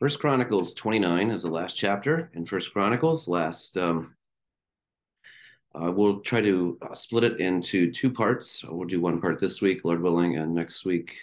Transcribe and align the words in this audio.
First 0.00 0.20
Chronicles 0.20 0.74
29 0.74 1.32
is 1.32 1.42
the 1.42 1.50
last 1.50 1.76
chapter 1.76 2.30
in 2.32 2.46
First 2.46 2.72
Chronicles. 2.72 3.26
Last, 3.26 3.76
um, 3.76 4.14
uh, 5.74 5.90
we'll 5.90 6.20
try 6.20 6.40
to 6.40 6.78
uh, 6.80 6.94
split 6.94 7.24
it 7.24 7.40
into 7.40 7.90
two 7.90 8.12
parts. 8.12 8.62
We'll 8.62 8.86
do 8.86 9.00
one 9.00 9.20
part 9.20 9.40
this 9.40 9.60
week, 9.60 9.84
Lord 9.84 10.00
willing, 10.00 10.36
and 10.36 10.54
next 10.54 10.84
week 10.84 11.16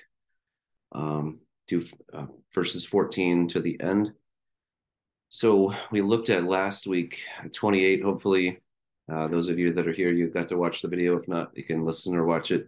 um, 0.91 1.39
do 1.69 1.85
uh, 2.13 2.25
verses 2.53 2.83
14 2.83 3.47
to 3.49 3.61
the 3.61 3.79
end. 3.79 4.11
So 5.29 5.73
we 5.89 6.01
looked 6.01 6.29
at 6.29 6.43
last 6.43 6.85
week 6.85 7.21
28. 7.53 8.03
Hopefully, 8.03 8.59
uh, 9.09 9.29
those 9.29 9.47
of 9.47 9.57
you 9.57 9.71
that 9.71 9.87
are 9.87 9.93
here, 9.93 10.11
you've 10.11 10.33
got 10.33 10.49
to 10.49 10.57
watch 10.57 10.81
the 10.81 10.89
video. 10.89 11.15
If 11.15 11.29
not, 11.29 11.55
you 11.55 11.63
can 11.63 11.85
listen 11.85 12.13
or 12.13 12.25
watch 12.25 12.51
it. 12.51 12.67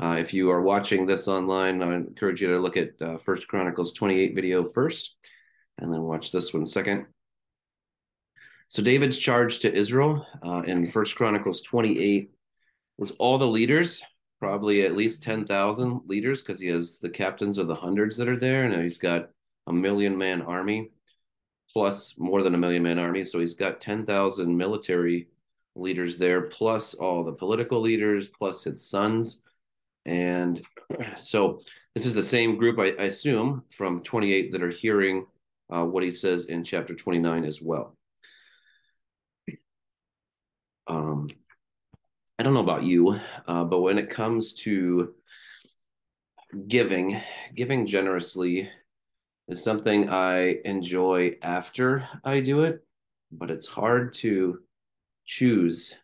Uh, 0.00 0.16
if 0.18 0.34
you 0.34 0.50
are 0.50 0.62
watching 0.62 1.06
this 1.06 1.28
online, 1.28 1.82
I 1.82 1.94
encourage 1.94 2.40
you 2.40 2.48
to 2.48 2.58
look 2.58 2.76
at 2.76 3.00
uh, 3.00 3.18
First 3.18 3.48
Chronicles 3.48 3.92
28 3.92 4.34
video 4.34 4.68
first 4.68 5.16
and 5.78 5.92
then 5.92 6.02
watch 6.02 6.32
this 6.32 6.52
one 6.52 6.66
second. 6.66 7.06
So 8.68 8.82
David's 8.82 9.18
charge 9.18 9.60
to 9.60 9.74
Israel 9.74 10.26
uh, 10.44 10.62
in 10.62 10.86
First 10.86 11.16
Chronicles 11.16 11.60
28 11.62 12.30
was 12.98 13.10
all 13.12 13.36
the 13.36 13.46
leaders, 13.46 14.02
probably 14.40 14.84
at 14.84 14.96
least 14.96 15.22
10,000 15.22 16.00
leaders, 16.06 16.40
because 16.40 16.58
he 16.58 16.68
has 16.68 16.98
the 16.98 17.10
captains 17.10 17.58
of 17.58 17.66
the 17.68 17.74
hundreds 17.74 18.16
that 18.16 18.28
are 18.28 18.38
there, 18.38 18.64
and 18.64 18.82
he's 18.82 18.98
got 18.98 19.28
a 19.66 19.72
million 19.72 20.16
man 20.16 20.42
army, 20.42 20.90
plus 21.72 22.18
more 22.18 22.42
than 22.42 22.54
a 22.54 22.58
million 22.58 22.82
man 22.82 22.98
army. 22.98 23.24
So 23.24 23.40
he's 23.40 23.54
got 23.54 23.80
10,000 23.80 24.56
military 24.56 25.28
leaders 25.74 26.16
there, 26.16 26.42
plus 26.42 26.94
all 26.94 27.24
the 27.24 27.32
political 27.32 27.80
leaders, 27.80 28.28
plus 28.28 28.64
his 28.64 28.88
sons. 28.88 29.42
And 30.04 30.60
so 31.18 31.60
this 31.94 32.06
is 32.06 32.14
the 32.14 32.22
same 32.22 32.56
group, 32.56 32.78
I, 32.78 32.90
I 33.02 33.06
assume, 33.06 33.64
from 33.70 34.02
28 34.02 34.52
that 34.52 34.62
are 34.62 34.70
hearing 34.70 35.26
uh, 35.72 35.84
what 35.84 36.02
he 36.02 36.10
says 36.10 36.46
in 36.46 36.64
chapter 36.64 36.94
29 36.94 37.44
as 37.44 37.60
well. 37.62 37.96
Um, 40.86 41.28
I 42.38 42.42
don't 42.42 42.54
know 42.54 42.60
about 42.60 42.82
you, 42.82 43.20
uh, 43.46 43.64
but 43.64 43.80
when 43.80 43.98
it 43.98 44.10
comes 44.10 44.54
to 44.54 45.14
giving, 46.66 47.20
giving 47.54 47.86
generously 47.86 48.70
is 49.48 49.62
something 49.62 50.10
I 50.10 50.58
enjoy 50.64 51.36
after 51.42 52.08
I 52.24 52.40
do 52.40 52.62
it, 52.62 52.84
but 53.30 53.50
it's 53.50 53.66
hard 53.66 54.12
to 54.14 54.60
choose 55.24 55.94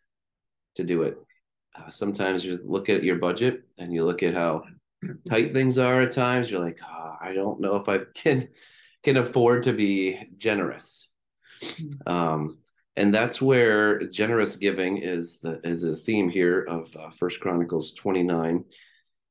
to 0.76 0.84
do 0.84 1.02
it. 1.02 1.18
Uh, 1.78 1.90
sometimes 1.90 2.44
you 2.44 2.58
look 2.64 2.88
at 2.88 3.02
your 3.02 3.16
budget 3.16 3.62
and 3.78 3.92
you 3.92 4.04
look 4.04 4.22
at 4.22 4.34
how 4.34 4.64
tight 5.28 5.52
things 5.52 5.78
are 5.78 6.02
at 6.02 6.12
times. 6.12 6.50
You're 6.50 6.64
like, 6.64 6.80
oh, 6.82 7.16
I 7.20 7.32
don't 7.32 7.60
know 7.60 7.76
if 7.76 7.88
I 7.88 8.00
can 8.14 8.48
can 9.02 9.16
afford 9.16 9.64
to 9.64 9.72
be 9.72 10.28
generous. 10.36 11.10
Hmm. 11.62 12.12
Um, 12.12 12.58
and 12.96 13.14
that's 13.14 13.40
where 13.40 14.02
generous 14.08 14.56
giving 14.56 14.98
is 14.98 15.40
the 15.40 15.60
is 15.64 15.84
a 15.84 15.94
theme 15.94 16.28
here 16.28 16.62
of 16.62 16.94
uh, 16.96 17.10
First 17.10 17.40
Chronicles 17.40 17.94
29. 17.94 18.64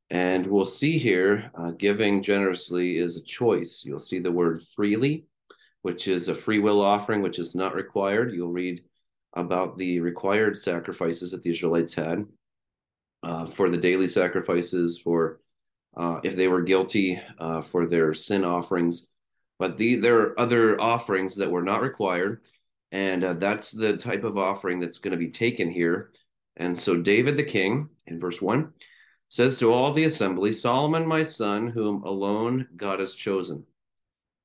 And 0.10 0.48
we'll 0.48 0.66
see 0.66 0.98
here, 0.98 1.52
uh, 1.60 1.72
giving 1.72 2.24
generously 2.24 2.98
is 2.98 3.18
a 3.18 3.24
choice. 3.24 3.84
You'll 3.86 4.00
see 4.00 4.20
the 4.20 4.32
word 4.32 4.64
freely, 4.64 5.26
which 5.82 6.08
is 6.08 6.30
a 6.30 6.36
free 6.36 6.60
will 6.60 6.80
offering, 6.80 7.22
which 7.22 7.40
is 7.40 7.56
not 7.56 7.76
required. 7.76 8.34
You'll 8.34 8.54
read 8.54 8.84
about 9.34 9.78
the 9.78 10.00
required 10.00 10.58
sacrifices 10.58 11.32
that 11.32 11.44
the 11.44 11.50
Israelites 11.50 11.94
had 11.94 12.26
uh, 13.28 13.46
for 13.46 13.70
the 13.70 13.78
daily 13.78 14.08
sacrifices, 14.08 14.98
for 14.98 15.42
uh, 15.98 16.20
if 16.24 16.36
they 16.36 16.48
were 16.48 16.62
guilty, 16.62 17.20
uh, 17.40 17.62
for 17.62 17.86
their 17.86 18.14
sin 18.14 18.46
offerings. 18.46 19.08
But 19.60 19.76
the 19.78 19.98
there 19.98 20.20
are 20.20 20.40
other 20.40 20.80
offerings 20.80 21.36
that 21.36 21.52
were 21.52 21.64
not 21.64 21.82
required, 21.82 22.42
and 22.92 23.24
uh, 23.24 23.34
that's 23.34 23.72
the 23.72 23.98
type 23.98 24.24
of 24.24 24.38
offering 24.38 24.80
that's 24.80 25.00
going 25.00 25.12
to 25.12 25.18
be 25.18 25.32
taken 25.32 25.70
here. 25.70 26.12
And 26.56 26.78
so 26.78 26.96
David 26.96 27.36
the 27.36 27.44
king, 27.44 27.90
in 28.06 28.20
verse 28.20 28.42
one, 28.42 28.72
says 29.30 29.60
to 29.60 29.74
all 29.74 29.92
the 29.94 30.06
assembly, 30.06 30.54
Solomon 30.54 31.06
my 31.06 31.24
son, 31.24 31.68
whom 31.68 32.04
alone 32.04 32.68
God 32.78 33.00
has 33.00 33.14
chosen. 33.14 33.66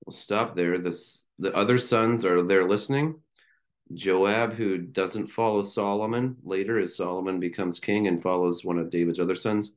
We'll 0.04 0.12
stop 0.12 0.56
there. 0.56 0.78
This 0.78 1.26
the 1.38 1.54
other 1.54 1.78
sons 1.78 2.24
are 2.24 2.42
there 2.42 2.68
listening. 2.68 3.20
Joab, 3.94 4.54
who 4.54 4.78
doesn't 4.78 5.28
follow 5.28 5.62
Solomon 5.62 6.36
later 6.44 6.78
as 6.78 6.96
Solomon 6.96 7.40
becomes 7.40 7.80
king 7.80 8.08
and 8.08 8.22
follows 8.22 8.64
one 8.64 8.78
of 8.78 8.90
David's 8.90 9.20
other 9.20 9.34
sons, 9.34 9.76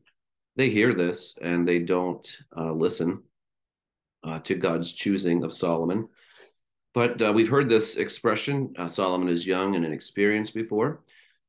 they 0.55 0.69
hear 0.69 0.93
this 0.93 1.37
and 1.41 1.67
they 1.67 1.79
don't 1.79 2.25
uh, 2.55 2.71
listen 2.71 3.23
uh, 4.23 4.39
to 4.39 4.55
God's 4.55 4.93
choosing 4.93 5.43
of 5.43 5.53
Solomon. 5.53 6.07
But 6.93 7.21
uh, 7.21 7.33
we've 7.33 7.49
heard 7.49 7.69
this 7.69 7.97
expression 7.97 8.73
uh, 8.77 8.87
Solomon 8.87 9.27
is 9.27 9.45
young 9.45 9.75
and 9.75 9.85
inexperienced 9.85 10.53
before. 10.53 11.03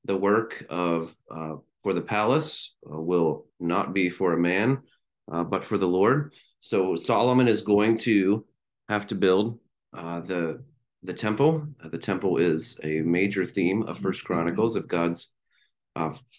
The 0.05 0.17
work 0.17 0.67
of 0.69 1.15
uh, 1.31 1.57
for 1.83 1.93
the 1.93 2.01
palace 2.01 2.75
uh, 2.93 3.01
will 3.01 3.47
not 3.61 3.95
be 3.95 4.09
for 4.09 4.33
a 4.33 4.39
man, 4.39 4.83
but 5.29 5.65
for 5.65 5.79
the 5.79 5.89
Lord. 5.89 6.35
So 6.61 6.97
Solomon 6.97 7.49
is 7.49 7.61
going 7.63 7.99
to 7.99 8.45
have 8.89 9.07
to 9.09 9.15
build 9.15 9.59
the 9.93 10.63
the 11.07 11.15
temple. 11.15 11.67
the 11.85 11.99
temple 11.99 12.37
is 12.39 12.79
a 12.83 13.01
major 13.01 13.45
theme 13.45 13.85
of 13.85 13.99
First 13.99 14.25
Chronicles 14.25 14.77
of 14.77 14.89
God's 14.89 15.33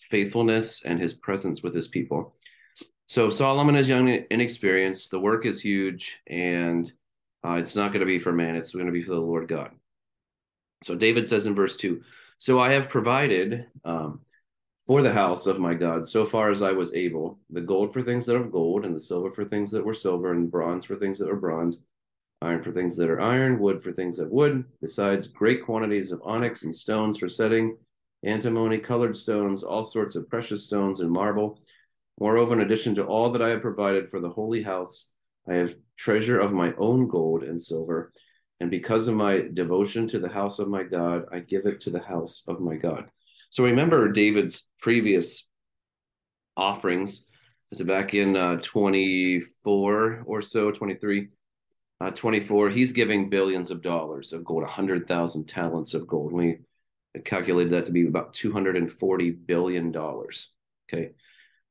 faithfulness 0.09 0.83
and 0.83 0.99
His 0.99 1.13
presence 1.13 1.63
with 1.63 1.73
His 1.73 1.87
people. 1.87 2.35
So 3.07 3.29
Solomon 3.29 3.77
is 3.77 3.87
young 3.87 4.09
and 4.09 4.25
inexperienced. 4.29 5.09
The 5.09 5.19
work 5.19 5.45
is 5.45 5.61
huge, 5.61 6.19
and 6.27 6.91
uh, 7.45 7.53
it's 7.53 7.75
not 7.75 7.93
going 7.93 8.01
to 8.01 8.05
be 8.05 8.19
for 8.19 8.33
man. 8.33 8.57
It's 8.57 8.73
going 8.73 8.85
to 8.87 8.91
be 8.91 9.01
for 9.01 9.13
the 9.13 9.21
Lord 9.21 9.47
God. 9.47 9.71
So 10.83 10.95
David 10.95 11.27
says 11.27 11.45
in 11.45 11.55
verse 11.55 11.77
two, 11.77 12.01
"So 12.37 12.59
I 12.59 12.73
have 12.73 12.89
provided 12.89 13.65
um, 13.85 14.19
for 14.85 15.01
the 15.01 15.13
house 15.13 15.47
of 15.47 15.59
my 15.59 15.73
God 15.73 16.05
so 16.05 16.25
far 16.25 16.49
as 16.49 16.61
I 16.61 16.73
was 16.73 16.93
able, 16.93 17.39
the 17.49 17.61
gold 17.61 17.93
for 17.93 18.01
things 18.01 18.25
that 18.25 18.35
are 18.35 18.43
gold, 18.43 18.83
and 18.83 18.93
the 18.93 18.99
silver 18.99 19.31
for 19.31 19.45
things 19.45 19.71
that 19.71 19.85
were 19.85 19.93
silver, 19.93 20.33
and 20.33 20.51
bronze 20.51 20.85
for 20.85 20.97
things 20.97 21.17
that 21.19 21.29
were 21.29 21.37
bronze, 21.37 21.83
iron 22.41 22.63
for 22.63 22.71
things 22.71 22.95
that 22.97 23.09
are 23.09 23.21
iron, 23.21 23.59
wood 23.59 23.81
for 23.81 23.91
things 23.91 24.17
that 24.17 24.31
wood, 24.31 24.63
besides 24.81 25.27
great 25.27 25.65
quantities 25.65 26.11
of 26.11 26.21
onyx 26.23 26.63
and 26.63 26.75
stones 26.75 27.17
for 27.17 27.29
setting, 27.29 27.77
antimony, 28.23 28.77
colored 28.77 29.15
stones, 29.15 29.63
all 29.63 29.83
sorts 29.83 30.15
of 30.15 30.29
precious 30.29 30.65
stones 30.65 30.99
and 30.99 31.11
marble." 31.11 31.59
Moreover, 32.19 32.53
in 32.53 32.61
addition 32.61 32.95
to 32.95 33.05
all 33.05 33.31
that 33.31 33.41
I 33.41 33.49
have 33.49 33.61
provided 33.61 34.09
for 34.09 34.19
the 34.19 34.29
holy 34.29 34.63
house, 34.63 35.11
I 35.47 35.55
have 35.55 35.75
treasure 35.95 36.39
of 36.39 36.53
my 36.53 36.73
own 36.77 37.07
gold 37.07 37.43
and 37.43 37.61
silver. 37.61 38.11
And 38.59 38.71
because 38.71 39.07
of 39.07 39.15
my 39.15 39.45
devotion 39.53 40.07
to 40.07 40.19
the 40.19 40.29
house 40.29 40.57
of 40.59 40.67
my 40.67 40.83
God, 40.83 41.25
I 41.31 41.39
give 41.39 41.65
it 41.65 41.79
to 41.81 41.91
the 41.91 42.01
house 42.01 42.47
of 42.47 42.59
my 42.59 42.75
God. 42.75 43.05
So 43.49 43.63
remember 43.63 44.11
David's 44.11 44.67
previous 44.79 45.47
offerings. 46.55 47.25
Is 47.71 47.81
it 47.81 47.87
back 47.87 48.13
in 48.13 48.35
uh, 48.35 48.57
24 48.61 50.23
or 50.25 50.41
so, 50.41 50.71
23? 50.71 51.27
Uh, 51.99 52.11
24, 52.11 52.69
he's 52.69 52.93
giving 52.93 53.29
billions 53.29 53.71
of 53.71 53.81
dollars 53.81 54.33
of 54.33 54.43
gold, 54.43 54.63
100,000 54.63 55.45
talents 55.45 55.93
of 55.93 56.05
gold. 56.07 56.31
We 56.31 56.59
calculated 57.25 57.73
that 57.73 57.85
to 57.87 57.91
be 57.91 58.05
about 58.05 58.33
$240 58.33 59.45
billion. 59.47 59.95
Okay 59.95 61.11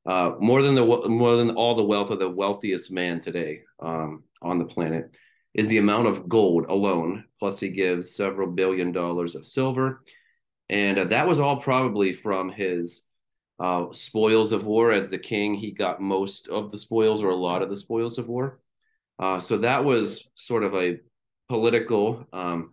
uh, 0.07 0.37
more 0.39 0.63
than 0.63 0.75
the 0.75 0.85
more 0.85 1.37
than 1.37 1.51
all 1.51 1.75
the 1.75 1.83
wealth 1.83 2.11
of 2.11 2.19
the 2.19 2.29
wealthiest 2.29 2.91
man 2.91 3.19
today 3.19 3.63
um, 3.81 4.23
on 4.41 4.59
the 4.59 4.65
planet 4.65 5.17
is 5.53 5.69
the 5.69 5.79
amount 5.79 6.07
of 6.07 6.29
gold 6.29 6.67
alone. 6.69 7.25
Plus, 7.41 7.59
he 7.59 7.71
gives 7.71 8.15
several 8.15 8.49
billion 8.49 8.93
dollars 8.93 9.35
of 9.35 9.47
silver, 9.47 10.03
and 10.69 10.99
uh, 10.99 11.05
that 11.05 11.27
was 11.27 11.41
all 11.41 11.57
probably 11.57 12.13
from 12.13 12.51
his 12.51 13.03
uh, 13.59 13.87
spoils 13.91 14.53
of 14.53 14.65
war. 14.65 14.93
As 14.93 15.11
the 15.11 15.19
king, 15.19 15.55
he 15.55 15.73
got 15.73 16.01
most 16.01 16.47
of 16.49 16.71
the 16.71 16.79
spoils 16.79 17.21
or 17.21 17.31
a 17.31 17.35
lot 17.35 17.63
of 17.63 17.69
the 17.69 17.77
spoils 17.77 18.19
of 18.19 18.29
war. 18.29 18.61
Uh, 19.19 19.41
so 19.41 19.59
that 19.59 19.85
was 19.85 20.29
sort 20.35 20.63
of 20.63 20.75
a 20.75 20.99
political 21.49 22.27
um, 22.33 22.73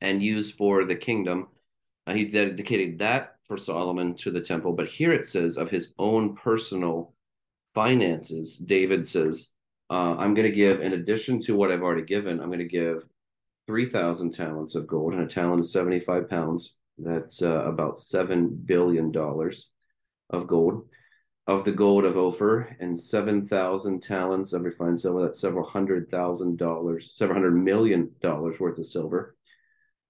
and 0.00 0.22
used 0.22 0.56
for 0.56 0.84
the 0.84 0.94
kingdom. 0.94 1.48
Uh, 2.06 2.14
he 2.14 2.24
dedicated 2.24 2.98
that 2.98 3.36
for 3.46 3.56
Solomon 3.56 4.14
to 4.16 4.30
the 4.30 4.40
temple, 4.40 4.72
but 4.72 4.88
here 4.88 5.12
it 5.12 5.26
says 5.26 5.56
of 5.56 5.70
his 5.70 5.92
own 5.98 6.36
personal 6.36 7.14
finances, 7.74 8.56
David 8.56 9.06
says, 9.06 9.52
uh, 9.90 10.14
I'm 10.16 10.34
going 10.34 10.48
to 10.48 10.54
give, 10.54 10.80
in 10.80 10.92
addition 10.92 11.40
to 11.40 11.56
what 11.56 11.72
I've 11.72 11.82
already 11.82 12.04
given, 12.04 12.40
I'm 12.40 12.48
going 12.48 12.60
to 12.60 12.64
give 12.64 13.04
3,000 13.66 14.30
talents 14.30 14.74
of 14.74 14.86
gold, 14.86 15.14
and 15.14 15.22
a 15.22 15.26
talent 15.26 15.60
is 15.60 15.72
75 15.72 16.28
pounds. 16.28 16.76
That's 16.98 17.42
uh, 17.42 17.64
about 17.66 17.96
$7 17.96 18.66
billion 18.66 19.12
of 20.30 20.46
gold. 20.46 20.88
Of 21.46 21.64
the 21.64 21.72
gold 21.72 22.04
of 22.04 22.16
Ophir, 22.16 22.76
and 22.78 22.98
7,000 22.98 24.00
talents 24.00 24.52
of 24.52 24.62
refined 24.62 25.00
silver, 25.00 25.22
that's 25.22 25.40
several 25.40 25.64
hundred 25.64 26.08
thousand 26.08 26.58
dollars, 26.58 27.14
several 27.16 27.34
hundred 27.34 27.56
million 27.56 28.12
dollars 28.20 28.60
worth 28.60 28.78
of 28.78 28.86
silver. 28.86 29.34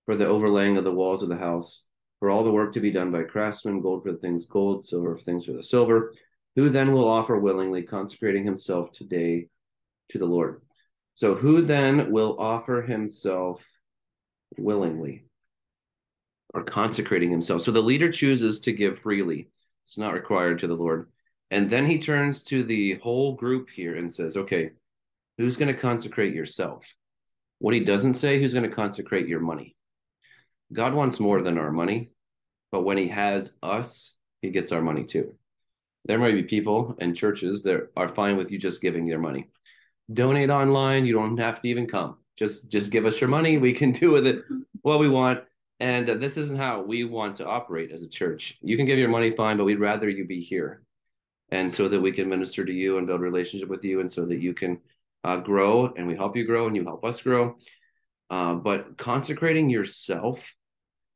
For 0.04 0.16
the 0.16 0.26
overlaying 0.26 0.76
of 0.76 0.84
the 0.84 0.94
walls 0.94 1.22
of 1.22 1.28
the 1.28 1.36
house, 1.36 1.86
for 2.18 2.30
all 2.30 2.44
the 2.44 2.50
work 2.50 2.72
to 2.74 2.80
be 2.80 2.90
done 2.90 3.10
by 3.10 3.22
craftsmen, 3.22 3.80
gold 3.80 4.02
for 4.02 4.12
the 4.12 4.18
things 4.18 4.44
gold, 4.44 4.84
silver 4.84 5.16
for 5.16 5.22
things 5.22 5.46
for 5.46 5.52
the 5.52 5.62
silver, 5.62 6.12
who 6.56 6.68
then 6.68 6.92
will 6.92 7.08
offer 7.08 7.38
willingly, 7.38 7.84
consecrating 7.84 8.44
himself 8.44 8.92
today 8.92 9.48
to 10.10 10.18
the 10.18 10.26
Lord. 10.26 10.60
So, 11.14 11.34
who 11.34 11.62
then 11.62 12.10
will 12.12 12.38
offer 12.38 12.82
himself 12.82 13.66
willingly 14.58 15.24
or 16.52 16.64
consecrating 16.64 17.30
himself? 17.30 17.62
So, 17.62 17.70
the 17.70 17.80
leader 17.80 18.10
chooses 18.10 18.60
to 18.60 18.72
give 18.72 18.98
freely, 18.98 19.48
it's 19.84 19.96
not 19.96 20.12
required 20.12 20.58
to 20.58 20.66
the 20.66 20.76
Lord. 20.76 21.08
And 21.50 21.68
then 21.68 21.86
he 21.86 21.98
turns 21.98 22.42
to 22.44 22.62
the 22.62 22.94
whole 22.96 23.34
group 23.34 23.68
here 23.70 23.96
and 23.96 24.12
says, 24.12 24.36
okay, 24.36 24.70
who's 25.36 25.56
going 25.56 25.74
to 25.74 25.80
consecrate 25.80 26.34
yourself? 26.34 26.94
What 27.58 27.74
he 27.74 27.80
doesn't 27.80 28.14
say, 28.14 28.40
who's 28.40 28.54
going 28.54 28.68
to 28.68 28.74
consecrate 28.74 29.26
your 29.26 29.40
money? 29.40 29.76
God 30.72 30.94
wants 30.94 31.18
more 31.18 31.42
than 31.42 31.58
our 31.58 31.72
money, 31.72 32.10
but 32.70 32.82
when 32.82 32.96
he 32.96 33.08
has 33.08 33.56
us, 33.62 34.14
he 34.40 34.50
gets 34.50 34.70
our 34.70 34.80
money 34.80 35.04
too. 35.04 35.34
There 36.04 36.18
might 36.18 36.32
be 36.32 36.44
people 36.44 36.96
and 37.00 37.16
churches 37.16 37.64
that 37.64 37.90
are 37.96 38.08
fine 38.08 38.36
with 38.36 38.50
you 38.50 38.58
just 38.58 38.80
giving 38.80 39.06
their 39.06 39.18
money. 39.18 39.48
Donate 40.12 40.50
online, 40.50 41.04
you 41.04 41.12
don't 41.12 41.36
have 41.38 41.60
to 41.60 41.68
even 41.68 41.86
come. 41.86 42.16
Just 42.36 42.70
just 42.70 42.90
give 42.90 43.04
us 43.04 43.20
your 43.20 43.28
money, 43.28 43.58
we 43.58 43.72
can 43.72 43.92
do 44.02 44.10
with 44.12 44.26
it 44.26 44.44
what 44.82 45.00
we 45.00 45.08
want. 45.08 45.40
And 45.80 46.06
this 46.06 46.36
isn't 46.36 46.58
how 46.58 46.82
we 46.82 47.04
want 47.04 47.36
to 47.36 47.46
operate 47.46 47.90
as 47.90 48.02
a 48.02 48.08
church. 48.08 48.58
You 48.60 48.76
can 48.76 48.86
give 48.86 48.98
your 48.98 49.08
money 49.08 49.30
fine, 49.30 49.56
but 49.56 49.64
we'd 49.64 49.80
rather 49.80 50.08
you 50.08 50.26
be 50.26 50.40
here 50.40 50.82
and 51.50 51.72
so 51.72 51.88
that 51.88 52.00
we 52.00 52.12
can 52.12 52.28
minister 52.28 52.64
to 52.64 52.72
you 52.72 52.98
and 52.98 53.06
build 53.06 53.20
relationship 53.20 53.68
with 53.68 53.84
you 53.84 54.00
and 54.00 54.10
so 54.10 54.24
that 54.24 54.40
you 54.40 54.54
can 54.54 54.78
uh, 55.24 55.36
grow 55.36 55.92
and 55.96 56.06
we 56.06 56.14
help 56.14 56.36
you 56.36 56.44
grow 56.44 56.66
and 56.66 56.76
you 56.76 56.84
help 56.84 57.04
us 57.04 57.20
grow. 57.20 57.56
Uh, 58.30 58.54
but 58.54 58.96
consecrating 58.96 59.68
yourself 59.68 60.54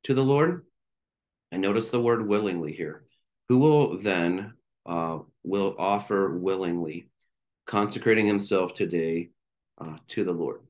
to 0.03 0.15
the 0.15 0.23
lord 0.23 0.67
and 1.53 1.63
notice 1.63 1.91
the 1.91 2.01
word 2.01 2.27
willingly 2.27 2.73
here. 2.73 3.05
Who 3.49 3.59
will 3.59 3.99
then 3.99 4.55
uh, 4.87 5.19
will 5.45 5.77
offer 5.79 6.37
willingly 6.37 7.09
consecrating 7.67 8.27
himself 8.27 8.75
today 8.75 9.31
uh, 9.81 9.99
to 10.09 10.25
the 10.25 10.33
lord? 10.33 10.61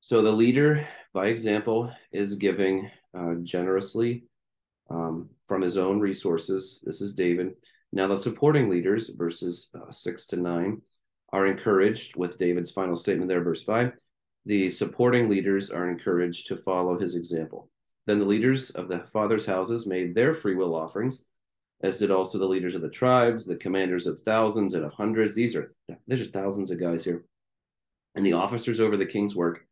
So 0.00 0.22
the 0.22 0.32
leader 0.32 0.86
by 1.12 1.26
example 1.26 1.92
is 2.12 2.34
giving 2.34 2.90
uh, 3.16 3.34
generously 3.42 4.24
um, 4.90 5.28
from 5.46 5.62
his 5.62 5.76
own 5.76 6.00
resources. 6.00 6.82
This 6.84 7.00
is 7.00 7.14
david 7.14 7.54
now, 7.92 8.06
the 8.06 8.18
supporting 8.18 8.68
leaders, 8.68 9.08
verses 9.08 9.70
uh, 9.74 9.90
six 9.90 10.26
to 10.26 10.36
nine, 10.36 10.82
are 11.32 11.46
encouraged 11.46 12.16
with 12.16 12.38
David's 12.38 12.70
final 12.70 12.96
statement 12.96 13.28
there, 13.28 13.42
verse 13.42 13.62
five. 13.62 13.92
The 14.44 14.70
supporting 14.70 15.28
leaders 15.28 15.70
are 15.70 15.88
encouraged 15.88 16.48
to 16.48 16.56
follow 16.56 16.98
his 16.98 17.16
example. 17.16 17.70
Then 18.06 18.18
the 18.18 18.24
leaders 18.24 18.70
of 18.70 18.88
the 18.88 19.00
fathers' 19.00 19.46
houses 19.46 19.86
made 19.86 20.14
their 20.14 20.34
free 20.34 20.54
will 20.54 20.74
offerings, 20.74 21.24
as 21.82 21.98
did 21.98 22.10
also 22.10 22.38
the 22.38 22.46
leaders 22.46 22.74
of 22.74 22.82
the 22.82 22.90
tribes, 22.90 23.46
the 23.46 23.56
commanders 23.56 24.06
of 24.06 24.20
thousands 24.20 24.74
and 24.74 24.84
of 24.84 24.92
hundreds. 24.92 25.34
These 25.34 25.56
are 25.56 25.74
there's 26.06 26.20
just 26.20 26.32
thousands 26.32 26.70
of 26.70 26.80
guys 26.80 27.04
here. 27.04 27.24
And 28.14 28.24
the 28.24 28.34
officers 28.34 28.80
over 28.80 28.96
the 28.96 29.06
king's 29.06 29.36
work, 29.36 29.64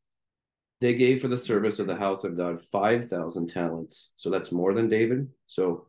they 0.81 0.95
gave 0.95 1.21
for 1.21 1.29
the 1.29 1.39
service 1.39 1.79
of 1.79 1.87
the 1.87 1.97
house 1.97 2.25
of 2.25 2.37
God 2.37 2.63
5,000 2.63 3.49
talents. 3.49 4.13
So 4.17 4.31
that's 4.31 4.53
more 4.53 4.75
than 4.75 4.89
David. 4.89 5.29
So 5.47 5.89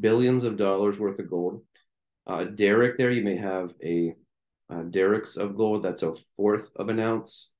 billions 0.00 0.44
of 0.44 0.56
dollars 0.56 0.98
worth 0.98 1.18
of 1.18 1.30
gold. 1.30 1.62
Uh, 2.26 2.44
daric 2.44 2.96
there, 2.96 3.10
you 3.10 3.22
may 3.22 3.36
have 3.36 3.72
a 3.82 4.14
uh, 4.70 4.82
darics 4.82 5.36
of 5.36 5.56
gold. 5.56 5.82
That's 5.82 6.02
a 6.02 6.14
fourth 6.36 6.70
of 6.76 6.88
an 6.88 7.00
ounce. 7.00 7.52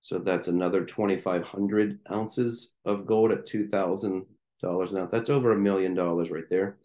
So 0.00 0.18
that's 0.18 0.48
another 0.48 0.84
2,500 0.84 1.98
ounces 2.12 2.74
of 2.84 3.06
gold 3.06 3.32
at 3.32 3.46
$2,000 3.46 4.24
an 4.62 4.98
ounce. 4.98 5.10
That's 5.10 5.30
over 5.30 5.52
a 5.52 5.58
million 5.58 5.94
dollars 5.94 6.30
right 6.30 6.48
there 6.50 6.78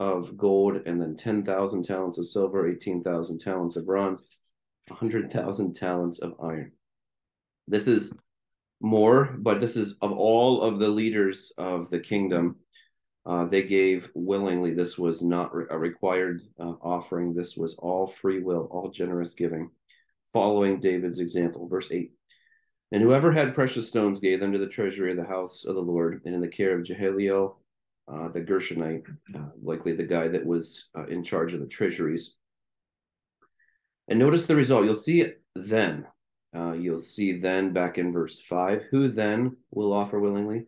of 0.00 0.36
gold, 0.36 0.80
and 0.86 1.00
then 1.00 1.16
10,000 1.16 1.82
talents 1.82 2.18
of 2.18 2.26
silver, 2.26 2.70
18,000 2.70 3.38
talents 3.38 3.76
of 3.76 3.86
bronze, 3.86 4.22
100,000 4.88 5.74
talents 5.74 6.20
of 6.20 6.34
iron. 6.42 6.72
This 7.66 7.88
is 7.88 8.16
more, 8.80 9.36
but 9.38 9.60
this 9.60 9.76
is 9.76 9.96
of 10.00 10.12
all 10.12 10.62
of 10.62 10.78
the 10.78 10.88
leaders 10.88 11.52
of 11.58 11.90
the 11.90 11.98
kingdom 11.98 12.56
uh, 13.28 13.44
they 13.44 13.62
gave 13.62 14.10
willingly. 14.14 14.72
This 14.72 14.96
was 14.96 15.22
not 15.22 15.52
a 15.52 15.78
required 15.78 16.42
uh, 16.58 16.72
offering. 16.80 17.34
This 17.34 17.58
was 17.58 17.74
all 17.74 18.06
free 18.06 18.40
will, 18.40 18.68
all 18.70 18.90
generous 18.90 19.34
giving, 19.34 19.70
following 20.32 20.80
David's 20.80 21.20
example. 21.20 21.68
Verse 21.68 21.92
8 21.92 22.10
And 22.90 23.02
whoever 23.02 23.30
had 23.30 23.54
precious 23.54 23.86
stones 23.86 24.18
gave 24.18 24.40
them 24.40 24.52
to 24.52 24.58
the 24.58 24.66
treasury 24.66 25.10
of 25.10 25.18
the 25.18 25.24
house 25.24 25.66
of 25.66 25.74
the 25.74 25.82
Lord, 25.82 26.22
and 26.24 26.34
in 26.34 26.40
the 26.40 26.48
care 26.48 26.78
of 26.78 26.86
Jehalelel, 26.86 27.56
uh, 28.10 28.28
the 28.28 28.40
Gershonite, 28.40 29.04
uh, 29.34 29.50
likely 29.62 29.92
the 29.92 30.04
guy 30.04 30.28
that 30.28 30.46
was 30.46 30.88
uh, 30.96 31.04
in 31.04 31.22
charge 31.22 31.52
of 31.52 31.60
the 31.60 31.66
treasuries. 31.66 32.36
And 34.08 34.18
notice 34.18 34.46
the 34.46 34.56
result. 34.56 34.86
You'll 34.86 34.94
see 34.94 35.20
it 35.20 35.42
then. 35.54 36.06
Uh, 36.56 36.72
you'll 36.72 36.98
see 36.98 37.38
then 37.38 37.74
back 37.74 37.98
in 37.98 38.10
verse 38.10 38.40
5 38.40 38.84
who 38.90 39.08
then 39.08 39.54
will 39.70 39.92
offer 39.92 40.18
willingly? 40.18 40.64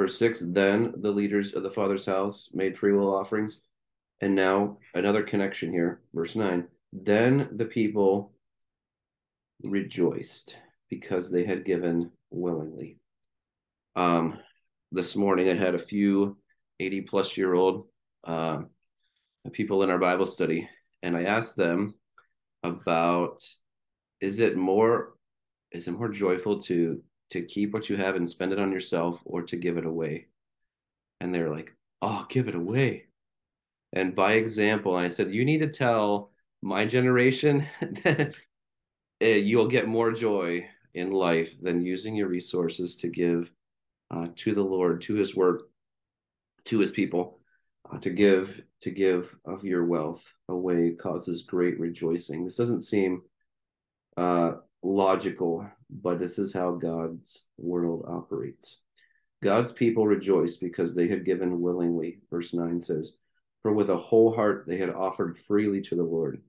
Verse 0.00 0.16
6 0.16 0.44
Then 0.54 0.94
the 0.96 1.10
leaders 1.10 1.52
of 1.52 1.62
the 1.62 1.70
Father's 1.70 2.06
house 2.06 2.48
made 2.54 2.74
free 2.74 2.92
will 2.92 3.14
offerings. 3.14 3.60
And 4.22 4.34
now 4.34 4.78
another 4.94 5.22
connection 5.22 5.70
here. 5.70 6.00
Verse 6.14 6.34
9 6.34 6.66
Then 6.90 7.50
the 7.52 7.66
people 7.66 8.32
rejoiced 9.62 10.56
because 10.88 11.30
they 11.30 11.44
had 11.44 11.66
given 11.66 12.12
willingly. 12.30 12.96
Um, 13.94 14.38
this 14.90 15.16
morning 15.16 15.50
I 15.50 15.54
had 15.54 15.74
a 15.74 15.78
few 15.78 16.38
80 16.80 17.02
plus 17.02 17.36
year 17.36 17.52
old 17.52 17.86
uh, 18.24 18.62
people 19.52 19.82
in 19.82 19.90
our 19.90 19.98
Bible 19.98 20.24
study, 20.24 20.66
and 21.02 21.14
I 21.14 21.24
asked 21.24 21.56
them 21.56 21.92
about 22.62 23.42
is 24.22 24.40
it 24.40 24.56
more 24.56 25.12
is 25.72 25.88
it 25.88 25.92
more 25.92 26.08
joyful 26.08 26.58
to 26.62 27.02
to 27.30 27.42
keep 27.42 27.72
what 27.72 27.88
you 27.88 27.96
have 27.96 28.16
and 28.16 28.28
spend 28.28 28.52
it 28.52 28.58
on 28.58 28.72
yourself 28.72 29.20
or 29.24 29.42
to 29.42 29.56
give 29.56 29.76
it 29.76 29.86
away. 29.86 30.28
And 31.20 31.34
they're 31.34 31.50
like 31.50 31.74
oh 32.02 32.26
give 32.28 32.48
it 32.48 32.54
away. 32.54 33.06
And 33.92 34.14
by 34.14 34.34
example 34.34 34.94
i 34.94 35.08
said 35.08 35.34
you 35.34 35.44
need 35.44 35.58
to 35.58 35.68
tell 35.68 36.30
my 36.62 36.86
generation 36.86 37.66
that 38.04 38.34
eh, 39.20 39.36
you'll 39.36 39.68
get 39.68 39.88
more 39.88 40.12
joy 40.12 40.66
in 40.94 41.10
life 41.10 41.60
than 41.60 41.80
using 41.80 42.14
your 42.16 42.28
resources 42.28 42.96
to 42.96 43.08
give 43.08 43.50
uh, 44.10 44.26
to 44.36 44.54
the 44.54 44.62
lord 44.62 45.02
to 45.02 45.14
his 45.14 45.36
work 45.36 45.62
to 46.64 46.78
his 46.78 46.90
people 46.90 47.40
uh, 47.90 47.98
to 47.98 48.10
give 48.10 48.62
to 48.82 48.90
give 48.90 49.34
of 49.44 49.64
your 49.64 49.84
wealth 49.84 50.32
away 50.48 50.92
causes 50.92 51.42
great 51.42 51.78
rejoicing. 51.78 52.44
This 52.44 52.56
doesn't 52.56 52.80
seem 52.80 53.22
uh, 54.16 54.52
logical, 54.82 55.66
but 55.90 56.18
this 56.18 56.38
is 56.38 56.52
how 56.52 56.72
God's 56.72 57.46
world 57.58 58.04
operates. 58.08 58.82
God's 59.42 59.72
people 59.72 60.06
rejoice 60.06 60.56
because 60.56 60.94
they 60.94 61.08
had 61.08 61.24
given 61.24 61.60
willingly. 61.60 62.20
Verse 62.30 62.52
9 62.52 62.80
says, 62.80 63.16
For 63.62 63.72
with 63.72 63.90
a 63.90 63.96
whole 63.96 64.34
heart 64.34 64.64
they 64.66 64.76
had 64.76 64.90
offered 64.90 65.38
freely 65.38 65.80
to 65.82 65.94
the 65.94 66.02
Lord. 66.02 66.42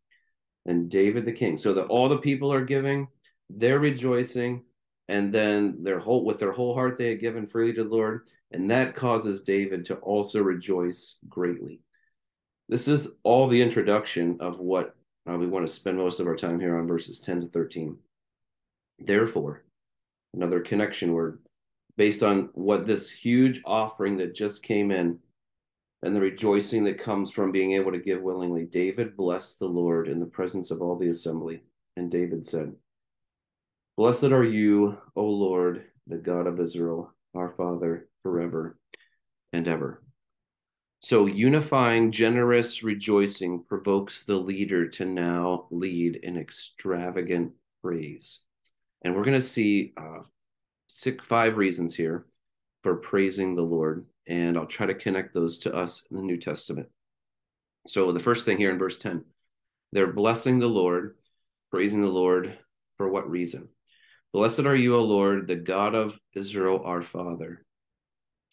And 0.65 0.89
David 0.89 1.25
the 1.25 1.31
king. 1.31 1.57
So 1.57 1.73
that 1.73 1.87
all 1.87 2.09
the 2.09 2.17
people 2.17 2.51
are 2.53 2.65
giving, 2.65 3.07
they're 3.49 3.79
rejoicing, 3.79 4.63
and 5.07 5.33
then 5.33 5.83
their 5.83 5.99
whole 5.99 6.23
with 6.23 6.39
their 6.39 6.51
whole 6.51 6.73
heart 6.73 6.97
they 6.97 7.09
had 7.09 7.19
given 7.19 7.47
freely 7.47 7.73
to 7.73 7.83
the 7.83 7.89
Lord. 7.89 8.27
And 8.51 8.69
that 8.69 8.95
causes 8.95 9.43
David 9.43 9.85
to 9.85 9.95
also 9.95 10.41
rejoice 10.41 11.17
greatly. 11.27 11.79
This 12.67 12.87
is 12.87 13.09
all 13.23 13.47
the 13.47 13.61
introduction 13.61 14.37
of 14.39 14.59
what 14.59 14.95
uh, 15.29 15.37
we 15.37 15.47
want 15.47 15.65
to 15.65 15.71
spend 15.71 15.97
most 15.97 16.19
of 16.19 16.27
our 16.27 16.35
time 16.35 16.59
here 16.59 16.77
on 16.77 16.87
verses 16.87 17.19
10 17.19 17.41
to 17.41 17.47
13. 17.47 17.97
Therefore, 19.05 19.63
another 20.33 20.59
connection 20.59 21.13
word 21.13 21.39
based 21.97 22.23
on 22.23 22.49
what 22.53 22.85
this 22.85 23.09
huge 23.09 23.61
offering 23.65 24.17
that 24.17 24.35
just 24.35 24.63
came 24.63 24.91
in 24.91 25.19
and 26.03 26.15
the 26.15 26.21
rejoicing 26.21 26.83
that 26.85 26.97
comes 26.97 27.31
from 27.31 27.51
being 27.51 27.73
able 27.73 27.91
to 27.91 27.99
give 27.99 28.21
willingly. 28.21 28.63
David 28.65 29.15
blessed 29.15 29.59
the 29.59 29.67
Lord 29.67 30.07
in 30.07 30.19
the 30.19 30.25
presence 30.25 30.71
of 30.71 30.81
all 30.81 30.97
the 30.97 31.09
assembly. 31.09 31.61
And 31.97 32.09
David 32.09 32.45
said, 32.45 32.73
Blessed 33.97 34.25
are 34.25 34.43
you, 34.43 34.97
O 35.15 35.25
Lord, 35.25 35.85
the 36.07 36.17
God 36.17 36.47
of 36.47 36.59
Israel, 36.59 37.13
our 37.35 37.49
Father, 37.49 38.07
forever 38.23 38.79
and 39.53 39.67
ever. 39.67 40.01
So, 41.01 41.25
unifying, 41.25 42.11
generous 42.11 42.83
rejoicing 42.83 43.63
provokes 43.67 44.23
the 44.23 44.37
leader 44.37 44.87
to 44.87 45.05
now 45.05 45.67
lead 45.71 46.15
in 46.17 46.37
extravagant 46.37 47.53
praise. 47.83 48.45
And 49.03 49.15
we're 49.15 49.23
going 49.23 49.39
to 49.39 49.41
see 49.41 49.93
uh, 49.97 50.19
six, 50.87 51.25
five 51.25 51.57
reasons 51.57 51.95
here 51.95 52.25
for 52.83 52.95
praising 52.95 53.55
the 53.55 53.61
Lord. 53.61 54.05
And 54.27 54.57
I'll 54.57 54.65
try 54.65 54.85
to 54.85 54.93
connect 54.93 55.33
those 55.33 55.59
to 55.59 55.75
us 55.75 56.05
in 56.11 56.17
the 56.17 56.23
New 56.23 56.37
Testament. 56.37 56.87
So 57.87 58.11
the 58.11 58.19
first 58.19 58.45
thing 58.45 58.57
here 58.57 58.71
in 58.71 58.77
verse 58.77 58.99
10, 58.99 59.23
they're 59.91 60.13
blessing 60.13 60.59
the 60.59 60.67
Lord, 60.67 61.15
praising 61.71 62.01
the 62.01 62.07
Lord 62.07 62.57
for 62.97 63.09
what 63.09 63.29
reason? 63.29 63.69
Blessed 64.33 64.61
are 64.61 64.75
you, 64.75 64.95
O 64.95 65.01
Lord, 65.01 65.47
the 65.47 65.55
God 65.55 65.95
of 65.95 66.17
Israel, 66.33 66.83
our 66.85 67.01
Father, 67.01 67.65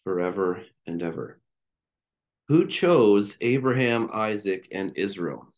forever 0.03 0.63
and 0.85 1.01
ever. 1.01 1.39
Who 2.49 2.67
chose 2.67 3.37
Abraham, 3.39 4.09
Isaac, 4.11 4.67
and 4.71 4.97
Israel? 4.97 5.53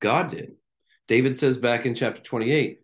God 0.00 0.30
did. 0.30 0.52
David 1.06 1.38
says 1.38 1.56
back 1.58 1.86
in 1.86 1.94
chapter 1.94 2.20
28 2.22 2.81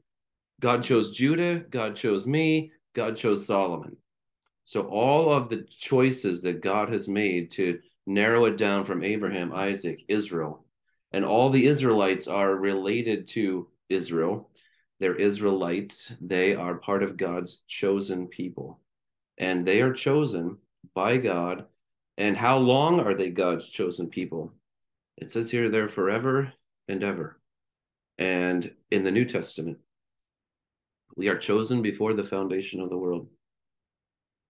God 0.60 0.82
chose 0.82 1.16
Judah, 1.16 1.60
God 1.70 1.96
chose 1.96 2.26
me, 2.26 2.72
God 2.94 3.16
chose 3.16 3.46
Solomon. 3.46 3.96
So 4.64 4.82
all 4.82 5.32
of 5.32 5.48
the 5.48 5.66
choices 5.70 6.42
that 6.42 6.62
God 6.62 6.90
has 6.90 7.08
made 7.08 7.50
to 7.52 7.78
narrow 8.06 8.46
it 8.46 8.56
down 8.56 8.84
from 8.84 9.04
Abraham, 9.04 9.52
Isaac, 9.52 10.04
Israel, 10.08 10.64
and 11.12 11.24
all 11.24 11.50
the 11.50 11.66
Israelites 11.66 12.28
are 12.28 12.54
related 12.54 13.26
to 13.28 13.68
Israel. 13.88 14.50
They're 15.00 15.14
Israelites. 15.14 16.12
They 16.20 16.54
are 16.54 16.74
part 16.74 17.02
of 17.02 17.16
God's 17.16 17.62
chosen 17.66 18.26
people. 18.26 18.80
And 19.38 19.64
they 19.64 19.80
are 19.80 19.92
chosen 19.92 20.58
by 20.94 21.16
God. 21.18 21.66
And 22.16 22.36
how 22.36 22.58
long 22.58 23.00
are 23.00 23.14
they 23.14 23.30
God's 23.30 23.68
chosen 23.68 24.08
people? 24.08 24.52
It 25.16 25.30
says 25.30 25.50
here 25.50 25.68
they're 25.68 25.88
forever 25.88 26.52
and 26.88 27.02
ever. 27.02 27.40
And 28.18 28.70
in 28.90 29.04
the 29.04 29.12
New 29.12 29.24
Testament, 29.24 29.78
we 31.18 31.26
are 31.26 31.36
chosen 31.36 31.82
before 31.82 32.14
the 32.14 32.22
foundation 32.22 32.80
of 32.80 32.90
the 32.90 32.96
world. 32.96 33.28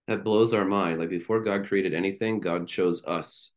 That 0.07 0.23
blows 0.23 0.53
our 0.53 0.67
mind. 0.67 1.01
Like 1.01 1.09
before 1.09 1.41
God 1.41 1.67
created 1.67 1.95
anything, 1.95 2.41
God 2.41 2.69
chose 2.69 3.05
us. 3.07 3.55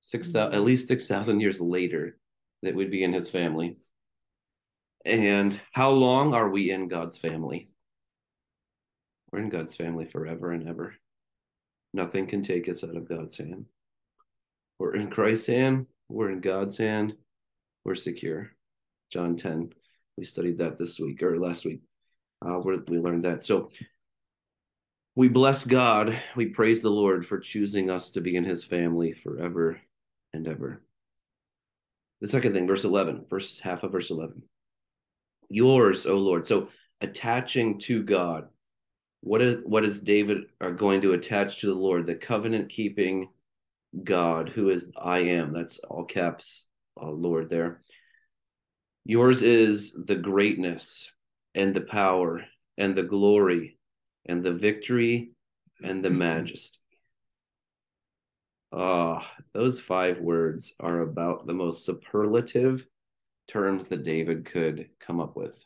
Six 0.00 0.34
at 0.34 0.52
mm-hmm. 0.52 0.64
least 0.64 0.88
six 0.88 1.06
thousand 1.06 1.40
years 1.40 1.60
later, 1.60 2.18
that 2.62 2.74
we'd 2.74 2.90
be 2.90 3.04
in 3.04 3.12
His 3.12 3.28
family. 3.28 3.76
And 5.04 5.60
how 5.72 5.90
long 5.90 6.32
are 6.34 6.48
we 6.48 6.70
in 6.70 6.88
God's 6.88 7.18
family? 7.18 7.68
We're 9.30 9.40
in 9.40 9.50
God's 9.50 9.76
family 9.76 10.06
forever 10.06 10.50
and 10.50 10.66
ever. 10.66 10.94
Nothing 11.92 12.26
can 12.26 12.42
take 12.42 12.68
us 12.68 12.82
out 12.82 12.96
of 12.96 13.08
God's 13.08 13.36
hand. 13.36 13.66
We're 14.78 14.96
in 14.96 15.10
Christ's 15.10 15.48
hand. 15.48 15.86
We're 16.08 16.30
in 16.30 16.40
God's 16.40 16.78
hand. 16.78 17.14
We're 17.84 17.96
secure. 17.96 18.52
John 19.12 19.36
10. 19.36 19.72
We 20.16 20.24
studied 20.24 20.58
that 20.58 20.78
this 20.78 20.98
week 20.98 21.22
or 21.22 21.38
last 21.38 21.64
week. 21.66 21.80
Uh, 22.44 22.60
we 22.88 22.98
learned 22.98 23.24
that. 23.24 23.42
So 23.42 23.70
we 25.14 25.28
bless 25.28 25.64
God. 25.64 26.18
We 26.36 26.46
praise 26.46 26.82
the 26.82 26.90
Lord 26.90 27.24
for 27.24 27.38
choosing 27.38 27.90
us 27.90 28.10
to 28.10 28.20
be 28.20 28.36
in 28.36 28.44
his 28.44 28.64
family 28.64 29.12
forever 29.12 29.80
and 30.32 30.46
ever. 30.46 30.82
The 32.20 32.28
second 32.28 32.52
thing, 32.52 32.66
verse 32.66 32.84
11, 32.84 33.26
first 33.28 33.60
half 33.60 33.82
of 33.82 33.92
verse 33.92 34.10
11. 34.10 34.42
Yours, 35.48 36.06
O 36.06 36.16
Lord. 36.16 36.46
So 36.46 36.68
attaching 37.00 37.78
to 37.80 38.02
God. 38.02 38.48
What 39.22 39.42
is 39.42 39.58
what 39.64 39.84
is 39.84 40.00
David 40.00 40.44
are 40.60 40.70
going 40.70 41.00
to 41.00 41.14
attach 41.14 41.60
to 41.60 41.66
the 41.66 41.74
Lord? 41.74 42.06
The 42.06 42.14
covenant 42.14 42.68
keeping 42.68 43.28
God, 44.04 44.48
who 44.48 44.68
is 44.68 44.92
I 44.96 45.18
am. 45.18 45.52
That's 45.52 45.78
all 45.78 46.04
caps, 46.04 46.68
uh, 47.00 47.10
Lord 47.10 47.48
there. 47.48 47.82
Yours 49.04 49.42
is 49.42 49.92
the 49.92 50.16
greatness 50.16 51.12
and 51.56 51.74
the 51.74 51.80
power 51.80 52.44
and 52.76 52.94
the 52.94 53.02
glory 53.02 53.78
and 54.26 54.44
the 54.44 54.52
victory 54.52 55.32
and 55.82 56.04
the 56.04 56.10
majesty. 56.10 56.80
Ah, 58.72 59.22
oh, 59.22 59.42
those 59.54 59.80
five 59.80 60.20
words 60.20 60.74
are 60.80 61.00
about 61.00 61.46
the 61.46 61.54
most 61.54 61.86
superlative 61.86 62.86
terms 63.48 63.86
that 63.86 64.04
David 64.04 64.44
could 64.44 64.90
come 65.00 65.18
up 65.18 65.34
with. 65.34 65.64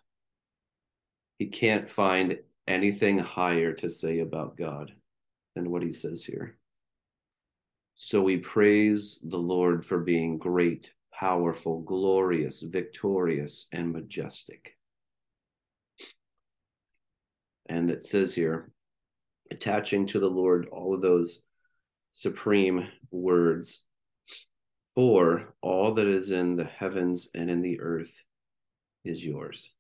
He 1.39 1.47
can't 1.47 1.91
find 1.91 2.39
anything 2.69 3.19
higher 3.19 3.73
to 3.73 3.91
say 3.91 4.21
about 4.21 4.57
God 4.57 4.93
than 5.57 5.71
what 5.71 5.83
he 5.83 5.93
says 5.93 6.25
here. 6.25 6.57
So 7.95 8.23
we 8.23 8.37
praise 8.37 9.19
the 9.25 9.39
Lord 9.39 9.85
for 9.85 9.99
being 9.99 10.39
great, 10.39 10.93
powerful, 11.13 11.81
glorious, 11.81 12.63
victorious, 12.63 13.67
and 13.73 13.93
majestic. 13.93 14.77
And 17.71 17.89
it 17.89 18.03
says 18.05 18.35
here, 18.35 18.73
attaching 19.53 20.05
to 20.09 20.19
the 20.19 20.29
Lord 20.29 20.67
all 20.73 20.93
of 20.93 21.01
those 21.01 21.43
supreme 22.11 22.89
words 23.13 23.85
for 24.97 25.55
all 25.63 25.95
that 25.95 26.09
is 26.09 26.33
in 26.33 26.57
the 26.57 26.65
heavens 26.65 27.29
and 27.33 27.49
in 27.49 27.63
the 27.63 27.81
earth 27.81 28.25
is 29.05 29.25
yours. 29.25 29.73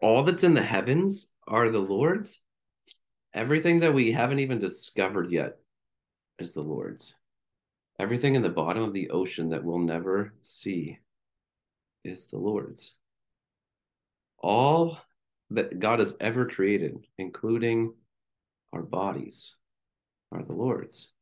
All 0.00 0.22
that's 0.22 0.44
in 0.44 0.54
the 0.54 0.62
heavens 0.62 1.32
are 1.48 1.68
the 1.68 1.80
Lord's. 1.80 2.40
Everything 3.34 3.80
that 3.80 3.92
we 3.92 4.12
haven't 4.12 4.38
even 4.38 4.60
discovered 4.60 5.32
yet 5.32 5.56
is 6.38 6.54
the 6.54 6.62
Lord's. 6.62 7.12
Everything 7.98 8.36
in 8.36 8.42
the 8.42 8.48
bottom 8.48 8.84
of 8.84 8.92
the 8.92 9.10
ocean 9.10 9.48
that 9.48 9.64
we'll 9.64 9.80
never 9.80 10.32
see 10.40 11.00
is 12.04 12.28
the 12.28 12.38
Lord's. 12.38 12.94
All 14.38 15.00
that 15.50 15.78
God 15.78 15.98
has 16.00 16.16
ever 16.20 16.46
created, 16.46 17.06
including 17.18 17.94
our 18.72 18.82
bodies, 18.82 19.54
are 20.32 20.42
the 20.42 20.52
Lord's. 20.52 21.12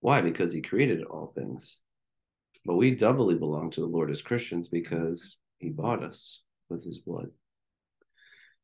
Why? 0.00 0.20
Because 0.20 0.52
he 0.52 0.62
created 0.62 1.04
all 1.04 1.32
things. 1.34 1.78
But 2.64 2.76
we 2.76 2.94
doubly 2.94 3.34
belong 3.34 3.70
to 3.72 3.80
the 3.80 3.86
Lord 3.86 4.10
as 4.10 4.22
Christians 4.22 4.68
because 4.68 5.38
he 5.58 5.68
bought 5.68 6.02
us 6.02 6.42
with 6.68 6.84
his 6.84 6.98
blood. 6.98 7.28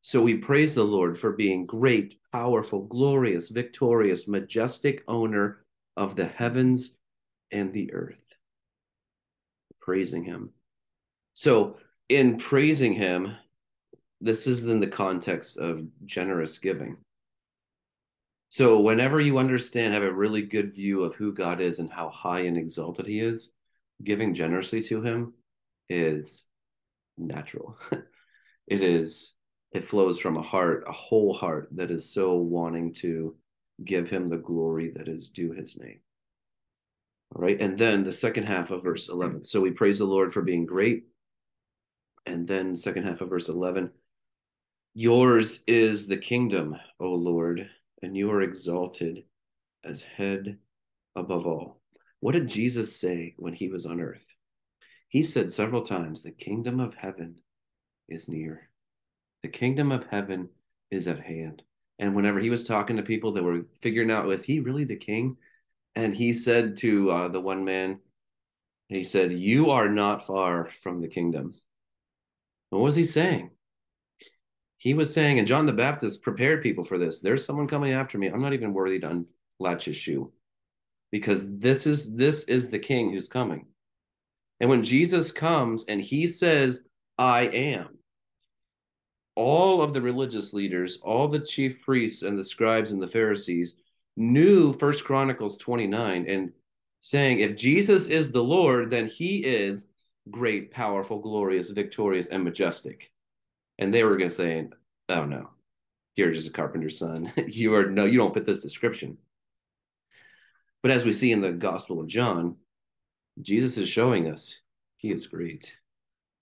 So 0.01 0.21
we 0.21 0.35
praise 0.35 0.75
the 0.75 0.83
Lord 0.83 1.17
for 1.17 1.33
being 1.33 1.65
great, 1.65 2.15
powerful, 2.31 2.85
glorious, 2.85 3.49
victorious, 3.49 4.27
majestic 4.27 5.03
owner 5.07 5.65
of 5.97 6.15
the 6.15 6.27
heavens 6.27 6.97
and 7.51 7.73
the 7.73 7.93
earth. 7.93 8.15
Praising 9.79 10.23
him. 10.23 10.51
So, 11.33 11.77
in 12.07 12.37
praising 12.37 12.93
him, 12.93 13.35
this 14.21 14.47
is 14.47 14.65
in 14.65 14.79
the 14.79 14.87
context 14.87 15.57
of 15.57 15.85
generous 16.05 16.59
giving. 16.59 16.97
So 18.49 18.79
whenever 18.79 19.21
you 19.21 19.37
understand, 19.37 19.93
have 19.93 20.03
a 20.03 20.11
really 20.11 20.41
good 20.41 20.73
view 20.73 21.03
of 21.03 21.15
who 21.15 21.33
God 21.33 21.61
is 21.61 21.79
and 21.79 21.91
how 21.91 22.09
high 22.09 22.41
and 22.41 22.57
exalted 22.57 23.05
he 23.05 23.19
is, 23.19 23.53
giving 24.03 24.33
generously 24.33 24.81
to 24.83 25.01
him 25.01 25.33
is 25.87 26.45
natural. 27.17 27.77
it 28.67 28.81
is 28.81 29.33
it 29.71 29.87
flows 29.87 30.19
from 30.19 30.37
a 30.37 30.41
heart, 30.41 30.83
a 30.87 30.91
whole 30.91 31.33
heart 31.33 31.69
that 31.73 31.91
is 31.91 32.11
so 32.11 32.35
wanting 32.35 32.93
to 32.93 33.35
give 33.85 34.09
him 34.09 34.27
the 34.27 34.37
glory 34.37 34.91
that 34.95 35.07
is 35.07 35.29
due 35.29 35.51
his 35.51 35.79
name. 35.79 35.99
All 37.35 37.43
right. 37.43 37.59
And 37.61 37.77
then 37.77 38.03
the 38.03 38.11
second 38.11 38.45
half 38.45 38.71
of 38.71 38.83
verse 38.83 39.09
11. 39.09 39.43
So 39.43 39.61
we 39.61 39.71
praise 39.71 39.99
the 39.99 40.05
Lord 40.05 40.33
for 40.33 40.41
being 40.41 40.65
great. 40.65 41.03
And 42.25 42.47
then 42.47 42.75
second 42.75 43.03
half 43.03 43.21
of 43.21 43.29
verse 43.29 43.47
11. 43.47 43.91
Yours 44.99 45.63
is 45.65 46.07
the 46.07 46.17
kingdom, 46.17 46.75
O 46.99 47.13
Lord, 47.13 47.69
and 48.03 48.17
you 48.17 48.29
are 48.31 48.41
exalted 48.41 49.23
as 49.81 50.01
head 50.01 50.57
above 51.15 51.47
all. 51.47 51.79
What 52.19 52.33
did 52.33 52.49
Jesus 52.49 52.99
say 52.99 53.33
when 53.37 53.53
he 53.53 53.69
was 53.69 53.85
on 53.85 54.01
earth? 54.01 54.27
He 55.07 55.23
said 55.23 55.53
several 55.53 55.83
times, 55.83 56.21
The 56.21 56.31
kingdom 56.31 56.81
of 56.81 56.95
heaven 56.95 57.39
is 58.09 58.27
near. 58.27 58.67
The 59.41 59.47
kingdom 59.47 59.93
of 59.93 60.05
heaven 60.07 60.49
is 60.91 61.07
at 61.07 61.21
hand. 61.21 61.63
And 61.97 62.13
whenever 62.13 62.41
he 62.41 62.49
was 62.49 62.65
talking 62.65 62.97
to 62.97 63.01
people 63.01 63.31
that 63.31 63.43
were 63.45 63.67
figuring 63.79 64.11
out, 64.11 64.25
was 64.25 64.43
he 64.43 64.59
really 64.59 64.83
the 64.83 64.97
king? 64.97 65.37
And 65.95 66.13
he 66.13 66.33
said 66.33 66.75
to 66.79 67.09
uh, 67.09 67.27
the 67.29 67.39
one 67.39 67.63
man, 67.63 68.01
he 68.89 69.05
said, 69.05 69.31
You 69.31 69.69
are 69.69 69.87
not 69.87 70.27
far 70.27 70.69
from 70.83 70.99
the 70.99 71.07
kingdom. 71.07 71.53
What 72.69 72.81
was 72.81 72.97
he 72.97 73.05
saying? 73.05 73.51
He 74.79 74.93
was 74.93 75.13
saying, 75.13 75.39
and 75.39 75.47
John 75.47 75.65
the 75.65 75.73
Baptist 75.73 76.23
prepared 76.23 76.63
people 76.63 76.85
for 76.85 76.97
this. 76.97 77.19
There's 77.19 77.45
someone 77.45 77.67
coming 77.67 77.91
after 77.91 78.17
me. 78.17 78.27
I'm 78.27 78.41
not 78.41 78.53
even 78.53 78.73
worthy 78.73 78.97
to 78.99 79.25
unlatch 79.59 79.85
his 79.85 79.97
shoe 79.97 80.31
because 81.11 81.59
this 81.59 81.85
is 81.85 82.15
this 82.15 82.45
is 82.45 82.69
the 82.69 82.79
king 82.79 83.11
who's 83.11 83.27
coming. 83.27 83.67
And 84.61 84.69
when 84.69 84.83
Jesus 84.83 85.33
comes 85.33 85.83
and 85.89 85.99
he 85.99 86.27
says, 86.27 86.87
I 87.17 87.41
am, 87.41 87.97
all 89.35 89.81
of 89.81 89.93
the 89.93 90.01
religious 90.01 90.53
leaders, 90.53 90.99
all 91.03 91.27
the 91.27 91.39
chief 91.39 91.81
priests 91.81 92.23
and 92.23 92.39
the 92.39 92.45
scribes 92.45 92.91
and 92.91 93.01
the 93.01 93.07
Pharisees 93.07 93.75
knew 94.15 94.71
First 94.71 95.03
Chronicles 95.03 95.57
29 95.57 96.25
and 96.29 96.53
saying, 97.01 97.39
if 97.39 97.57
Jesus 97.57 98.07
is 98.07 98.31
the 98.31 98.43
Lord, 98.43 98.91
then 98.91 99.07
he 99.07 99.43
is 99.43 99.87
great, 100.29 100.71
powerful, 100.71 101.19
glorious, 101.19 101.69
victorious, 101.69 102.27
and 102.27 102.45
majestic 102.45 103.11
and 103.79 103.91
they 103.93 104.03
were 104.03 104.17
going 104.17 104.29
to 104.29 104.35
say, 104.35 104.67
"Oh 105.07 105.25
no, 105.25 105.49
you're 106.15 106.31
just 106.31 106.49
a 106.49 106.51
carpenter's 106.51 106.99
son. 106.99 107.31
you 107.47 107.73
are 107.73 107.89
no, 107.89 108.05
you 108.05 108.19
don't 108.19 108.33
fit 108.33 108.45
this 108.45 108.61
description." 108.61 109.17
But 110.83 110.91
as 110.91 111.03
we 111.03 111.11
see 111.11 111.31
in 111.31 111.41
the 111.41 111.51
Gospel 111.51 111.99
of 111.99 112.07
John, 112.07 112.57
Jesus 113.41 113.77
is 113.77 113.89
showing 113.89 114.29
us 114.29 114.59
he 114.97 115.11
is 115.11 115.27
great, 115.27 115.77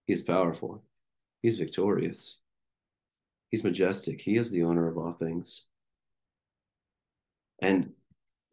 he 0.05 0.13
is 0.13 0.23
powerful, 0.23 0.83
he's 1.41 1.57
victorious, 1.57 2.39
he's 3.49 3.63
majestic, 3.63 4.19
he 4.19 4.35
is 4.35 4.51
the 4.51 4.63
owner 4.63 4.87
of 4.87 4.97
all 4.97 5.13
things. 5.13 5.65
And 7.59 7.93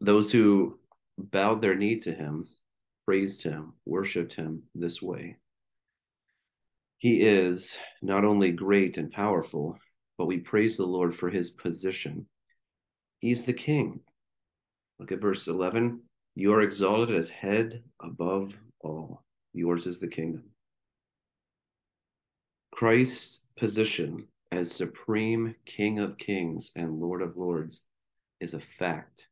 those 0.01 0.33
who 0.33 0.79
bowed 1.19 1.61
their 1.61 1.75
knee 1.75 1.99
to 2.01 2.13
him, 2.13 2.49
praised 3.07 3.43
him, 3.43 3.75
worshiped 3.85 4.35
him 4.35 4.63
this 4.75 5.03
way 5.03 5.37
He 7.05 7.21
is 7.21 7.77
not 8.01 8.25
only 8.25 8.51
great 8.51 8.97
and 8.97 9.13
powerful, 9.13 9.79
but 10.17 10.25
we 10.25 10.39
praise 10.39 10.79
the 10.79 10.87
Lord 10.87 11.15
for 11.15 11.29
his 11.29 11.51
position. 11.51 12.27
He's 13.19 13.45
the 13.45 13.53
king. 13.53 14.01
Look 14.99 15.13
at 15.13 15.21
verse 15.21 15.47
11. 15.47 16.01
You 16.35 16.55
are 16.55 16.63
exalted 16.63 17.15
as 17.15 17.29
head 17.29 17.83
above 18.01 18.55
all. 18.81 19.23
Yours 19.53 19.87
is 19.87 20.01
the 20.01 20.09
kingdom. 20.09 20.45
Christ's 22.73 23.41
position 23.59 24.27
as 24.51 24.73
supreme 24.73 25.55
King 25.67 25.99
of 25.99 26.17
kings 26.17 26.73
and 26.75 27.01
Lord 27.01 27.21
of 27.21 27.37
lords 27.37 27.83
is 28.41 28.55
a 28.55 28.61
fact. 28.61 29.29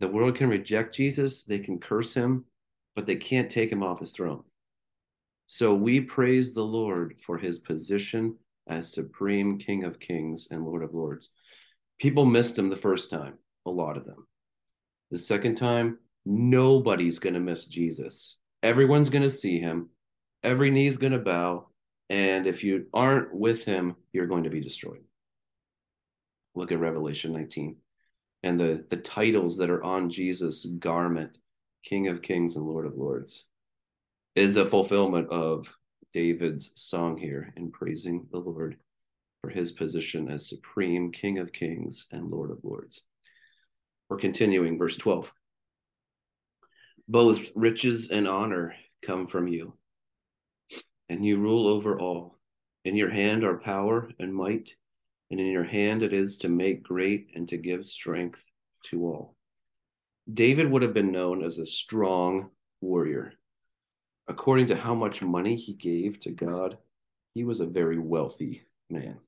The 0.00 0.08
world 0.08 0.36
can 0.36 0.48
reject 0.48 0.94
Jesus, 0.94 1.44
they 1.44 1.58
can 1.58 1.78
curse 1.78 2.14
him, 2.14 2.46
but 2.96 3.04
they 3.04 3.16
can't 3.16 3.50
take 3.50 3.70
him 3.70 3.82
off 3.82 4.00
his 4.00 4.12
throne. 4.12 4.44
So 5.52 5.74
we 5.74 6.00
praise 6.00 6.54
the 6.54 6.64
Lord 6.64 7.16
for 7.20 7.36
his 7.36 7.58
position 7.58 8.38
as 8.68 8.90
supreme 8.90 9.58
King 9.58 9.84
of 9.84 10.00
kings 10.00 10.48
and 10.50 10.64
Lord 10.64 10.82
of 10.82 10.94
lords. 10.94 11.34
People 12.00 12.24
missed 12.24 12.58
him 12.58 12.70
the 12.70 12.76
first 12.76 13.10
time, 13.10 13.34
a 13.66 13.70
lot 13.70 13.98
of 13.98 14.06
them. 14.06 14.26
The 15.10 15.18
second 15.18 15.56
time, 15.56 15.98
nobody's 16.24 17.18
going 17.18 17.34
to 17.34 17.38
miss 17.40 17.66
Jesus. 17.66 18.38
Everyone's 18.62 19.10
going 19.10 19.24
to 19.24 19.30
see 19.30 19.58
him. 19.58 19.90
Every 20.42 20.70
knee's 20.70 20.96
going 20.96 21.12
to 21.12 21.18
bow. 21.18 21.68
And 22.08 22.46
if 22.46 22.64
you 22.64 22.86
aren't 22.94 23.34
with 23.34 23.66
him, 23.66 23.96
you're 24.14 24.28
going 24.28 24.44
to 24.44 24.50
be 24.50 24.62
destroyed. 24.62 25.04
Look 26.54 26.72
at 26.72 26.80
Revelation 26.80 27.30
19 27.34 27.76
and 28.42 28.58
the, 28.58 28.86
the 28.88 28.96
titles 28.96 29.58
that 29.58 29.68
are 29.68 29.84
on 29.84 30.08
Jesus' 30.08 30.64
garment 30.64 31.36
King 31.84 32.08
of 32.08 32.22
Kings 32.22 32.56
and 32.56 32.64
Lord 32.64 32.86
of 32.86 32.96
Lords 32.96 33.44
is 34.34 34.56
a 34.56 34.64
fulfillment 34.64 35.28
of 35.30 35.76
David's 36.14 36.72
song 36.76 37.18
here 37.18 37.52
in 37.56 37.70
praising 37.70 38.26
the 38.30 38.38
Lord 38.38 38.76
for 39.42 39.50
his 39.50 39.72
position 39.72 40.30
as 40.30 40.48
supreme 40.48 41.12
King 41.12 41.38
of 41.38 41.52
Kings 41.52 42.06
and 42.10 42.30
Lord 42.30 42.50
of 42.50 42.58
Lords. 42.62 43.02
We're 44.08 44.16
continuing, 44.16 44.78
verse 44.78 44.96
12. 44.96 45.30
Both 47.08 47.50
riches 47.54 48.10
and 48.10 48.26
honor 48.26 48.74
come 49.02 49.26
from 49.26 49.48
you, 49.48 49.74
and 51.10 51.24
you 51.24 51.36
rule 51.38 51.66
over 51.66 52.00
all. 52.00 52.38
In 52.84 52.96
your 52.96 53.10
hand 53.10 53.44
are 53.44 53.58
power 53.58 54.10
and 54.18 54.34
might, 54.34 54.74
and 55.30 55.40
in 55.40 55.46
your 55.46 55.64
hand 55.64 56.02
it 56.02 56.14
is 56.14 56.38
to 56.38 56.48
make 56.48 56.82
great 56.82 57.28
and 57.34 57.46
to 57.48 57.58
give 57.58 57.84
strength 57.84 58.44
to 58.86 59.04
all. 59.04 59.36
David 60.32 60.70
would 60.70 60.82
have 60.82 60.94
been 60.94 61.12
known 61.12 61.42
as 61.42 61.58
a 61.58 61.66
strong 61.66 62.50
warrior. 62.80 63.34
According 64.28 64.68
to 64.68 64.76
how 64.76 64.94
much 64.94 65.22
money 65.22 65.56
he 65.56 65.72
gave 65.72 66.20
to 66.20 66.30
God, 66.30 66.78
he 67.34 67.44
was 67.44 67.60
a 67.60 67.66
very 67.66 67.98
wealthy 67.98 68.62
man, 68.88 69.18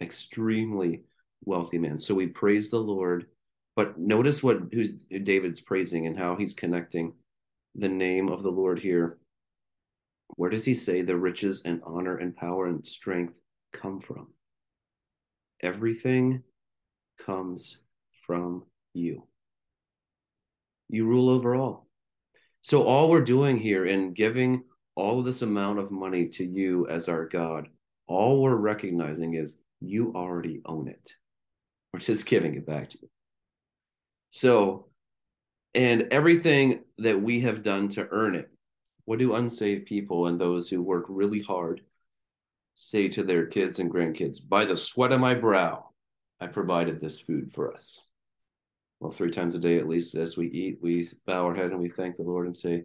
extremely 0.00 1.04
wealthy 1.44 1.78
man. 1.78 1.98
So 1.98 2.14
we 2.14 2.26
praise 2.26 2.70
the 2.70 2.78
Lord. 2.78 3.26
But 3.76 3.98
notice 3.98 4.42
what 4.42 4.58
who's 4.72 4.90
David's 5.22 5.60
praising 5.60 6.06
and 6.06 6.18
how 6.18 6.36
he's 6.36 6.54
connecting 6.54 7.14
the 7.74 7.88
name 7.88 8.28
of 8.28 8.42
the 8.42 8.50
Lord 8.50 8.78
here. 8.78 9.18
Where 10.36 10.50
does 10.50 10.64
he 10.64 10.74
say 10.74 11.02
the 11.02 11.16
riches 11.16 11.62
and 11.64 11.80
honor 11.84 12.18
and 12.18 12.36
power 12.36 12.66
and 12.66 12.86
strength 12.86 13.40
come 13.72 14.00
from? 14.00 14.28
Everything 15.62 16.42
comes 17.24 17.78
from 18.26 18.64
you. 18.94 19.26
You 20.88 21.06
rule 21.06 21.30
over 21.30 21.54
all. 21.54 21.86
So, 22.62 22.84
all 22.84 23.10
we're 23.10 23.22
doing 23.22 23.58
here 23.58 23.86
in 23.86 24.14
giving 24.14 24.62
all 24.94 25.18
of 25.18 25.24
this 25.24 25.42
amount 25.42 25.80
of 25.80 25.90
money 25.90 26.28
to 26.28 26.44
you 26.44 26.86
as 26.86 27.08
our 27.08 27.26
God, 27.26 27.68
all 28.06 28.40
we're 28.40 28.54
recognizing 28.54 29.34
is 29.34 29.58
you 29.80 30.12
already 30.14 30.62
own 30.64 30.86
it. 30.86 31.12
We're 31.92 31.98
just 31.98 32.24
giving 32.24 32.54
it 32.54 32.64
back 32.64 32.90
to 32.90 32.98
you. 33.02 33.08
So, 34.30 34.86
and 35.74 36.08
everything 36.12 36.84
that 36.98 37.20
we 37.20 37.40
have 37.40 37.64
done 37.64 37.88
to 37.90 38.08
earn 38.10 38.36
it, 38.36 38.48
what 39.06 39.18
do 39.18 39.34
unsaved 39.34 39.86
people 39.86 40.28
and 40.28 40.40
those 40.40 40.68
who 40.68 40.82
work 40.82 41.06
really 41.08 41.40
hard 41.40 41.80
say 42.74 43.08
to 43.08 43.24
their 43.24 43.46
kids 43.46 43.80
and 43.80 43.92
grandkids? 43.92 44.38
By 44.46 44.66
the 44.66 44.76
sweat 44.76 45.10
of 45.10 45.20
my 45.20 45.34
brow, 45.34 45.90
I 46.40 46.46
provided 46.46 47.00
this 47.00 47.20
food 47.20 47.52
for 47.52 47.72
us 47.72 48.00
well, 49.02 49.10
three 49.10 49.32
times 49.32 49.56
a 49.56 49.58
day 49.58 49.78
at 49.78 49.88
least 49.88 50.14
as 50.14 50.36
we 50.36 50.46
eat, 50.46 50.78
we 50.80 51.08
bow 51.26 51.44
our 51.44 51.56
head 51.56 51.72
and 51.72 51.80
we 51.80 51.88
thank 51.88 52.14
the 52.14 52.22
Lord 52.22 52.46
and 52.46 52.56
say, 52.56 52.84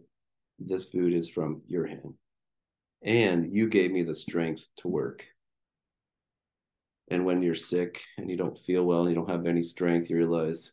This 0.58 0.86
food 0.86 1.14
is 1.14 1.30
from 1.30 1.62
your 1.68 1.86
hand. 1.86 2.14
And 3.04 3.54
you 3.54 3.68
gave 3.68 3.92
me 3.92 4.02
the 4.02 4.16
strength 4.16 4.68
to 4.78 4.88
work. 4.88 5.24
And 7.08 7.24
when 7.24 7.40
you're 7.40 7.54
sick 7.54 8.02
and 8.16 8.28
you 8.28 8.36
don't 8.36 8.58
feel 8.58 8.84
well 8.84 9.02
and 9.02 9.10
you 9.10 9.14
don't 9.14 9.30
have 9.30 9.46
any 9.46 9.62
strength, 9.62 10.10
you 10.10 10.16
realize, 10.16 10.72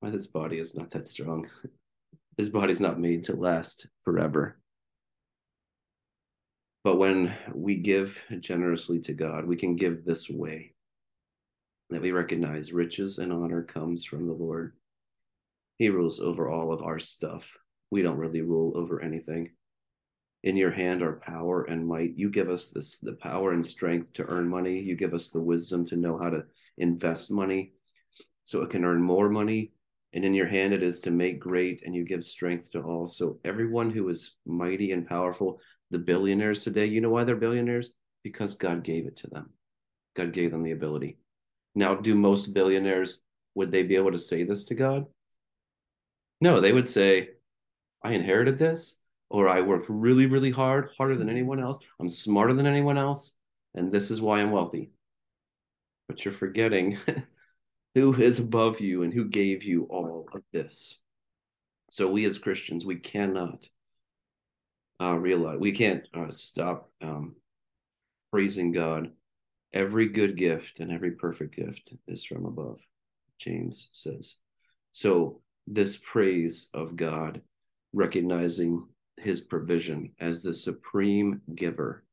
why 0.00 0.10
this 0.10 0.26
body 0.26 0.58
is 0.58 0.74
not 0.74 0.90
that 0.90 1.08
strong. 1.08 1.48
this 2.36 2.50
body's 2.50 2.78
not 2.78 3.00
made 3.00 3.24
to 3.24 3.36
last 3.36 3.86
forever. 4.04 4.60
But 6.84 6.98
when 6.98 7.34
we 7.54 7.76
give 7.76 8.22
generously 8.40 9.00
to 9.00 9.14
God, 9.14 9.46
we 9.46 9.56
can 9.56 9.76
give 9.76 10.04
this 10.04 10.28
way 10.28 10.74
that 11.90 12.02
we 12.02 12.10
recognize 12.12 12.72
riches 12.72 13.18
and 13.18 13.32
honor 13.32 13.62
comes 13.62 14.04
from 14.04 14.26
the 14.26 14.32
Lord. 14.32 14.74
He 15.78 15.88
rules 15.88 16.20
over 16.20 16.50
all 16.50 16.72
of 16.72 16.82
our 16.82 16.98
stuff. 16.98 17.56
We 17.90 18.02
don't 18.02 18.18
really 18.18 18.42
rule 18.42 18.72
over 18.76 19.00
anything. 19.00 19.50
In 20.42 20.56
your 20.56 20.70
hand 20.70 21.02
are 21.02 21.20
power 21.24 21.64
and 21.64 21.86
might. 21.86 22.16
You 22.16 22.30
give 22.30 22.48
us 22.48 22.68
this 22.68 22.98
the 22.98 23.14
power 23.14 23.52
and 23.52 23.64
strength 23.64 24.12
to 24.14 24.24
earn 24.24 24.48
money. 24.48 24.78
You 24.78 24.96
give 24.96 25.14
us 25.14 25.30
the 25.30 25.40
wisdom 25.40 25.84
to 25.86 25.96
know 25.96 26.18
how 26.18 26.30
to 26.30 26.44
invest 26.76 27.30
money 27.30 27.72
so 28.44 28.62
it 28.62 28.70
can 28.70 28.84
earn 28.84 29.02
more 29.02 29.28
money. 29.28 29.72
And 30.12 30.24
in 30.24 30.34
your 30.34 30.46
hand 30.46 30.72
it 30.72 30.82
is 30.82 31.00
to 31.02 31.10
make 31.10 31.38
great, 31.38 31.82
and 31.84 31.94
you 31.94 32.04
give 32.04 32.24
strength 32.24 32.70
to 32.72 32.80
all. 32.80 33.06
So 33.06 33.40
everyone 33.44 33.90
who 33.90 34.08
is 34.08 34.36
mighty 34.46 34.92
and 34.92 35.06
powerful, 35.06 35.60
the 35.90 35.98
billionaires 35.98 36.64
today, 36.64 36.86
you 36.86 37.00
know 37.00 37.10
why 37.10 37.24
they're 37.24 37.36
billionaires? 37.36 37.92
Because 38.22 38.54
God 38.54 38.84
gave 38.84 39.06
it 39.06 39.16
to 39.16 39.26
them. 39.28 39.50
God 40.14 40.32
gave 40.32 40.50
them 40.50 40.62
the 40.62 40.72
ability. 40.72 41.18
Now, 41.78 41.94
do 41.94 42.16
most 42.16 42.54
billionaires 42.54 43.22
would 43.54 43.70
they 43.70 43.84
be 43.84 43.94
able 43.94 44.10
to 44.10 44.18
say 44.18 44.42
this 44.42 44.64
to 44.64 44.74
God? 44.74 45.06
No, 46.40 46.60
they 46.60 46.72
would 46.72 46.88
say, 46.88 47.28
I 48.02 48.14
inherited 48.14 48.58
this, 48.58 48.98
or 49.30 49.48
I 49.48 49.60
worked 49.60 49.86
really, 49.88 50.26
really 50.26 50.50
hard, 50.50 50.90
harder 50.98 51.14
than 51.14 51.30
anyone 51.30 51.60
else. 51.60 51.78
I'm 52.00 52.08
smarter 52.08 52.52
than 52.52 52.66
anyone 52.66 52.98
else, 52.98 53.32
and 53.76 53.92
this 53.92 54.10
is 54.10 54.20
why 54.20 54.40
I'm 54.40 54.50
wealthy. 54.50 54.90
But 56.08 56.24
you're 56.24 56.34
forgetting 56.34 56.98
who 57.94 58.12
is 58.12 58.40
above 58.40 58.80
you 58.80 59.04
and 59.04 59.14
who 59.14 59.26
gave 59.26 59.62
you 59.62 59.84
all 59.84 60.26
of 60.34 60.42
this. 60.52 60.98
So 61.92 62.10
we 62.10 62.24
as 62.24 62.40
Christians, 62.40 62.84
we 62.84 62.96
cannot 62.96 63.68
uh, 65.00 65.14
realize, 65.14 65.60
we 65.60 65.70
can't 65.70 66.02
uh, 66.12 66.32
stop 66.32 66.90
um, 67.00 67.36
praising 68.32 68.72
God 68.72 69.12
Every 69.72 70.08
good 70.08 70.36
gift 70.36 70.80
and 70.80 70.90
every 70.90 71.12
perfect 71.12 71.54
gift 71.54 71.92
is 72.06 72.24
from 72.24 72.46
above, 72.46 72.80
James 73.38 73.90
says. 73.92 74.36
So, 74.92 75.42
this 75.66 75.98
praise 75.98 76.70
of 76.72 76.96
God, 76.96 77.42
recognizing 77.92 78.86
his 79.18 79.40
provision 79.40 80.12
as 80.18 80.42
the 80.42 80.54
supreme 80.54 81.42
giver. 81.54 82.04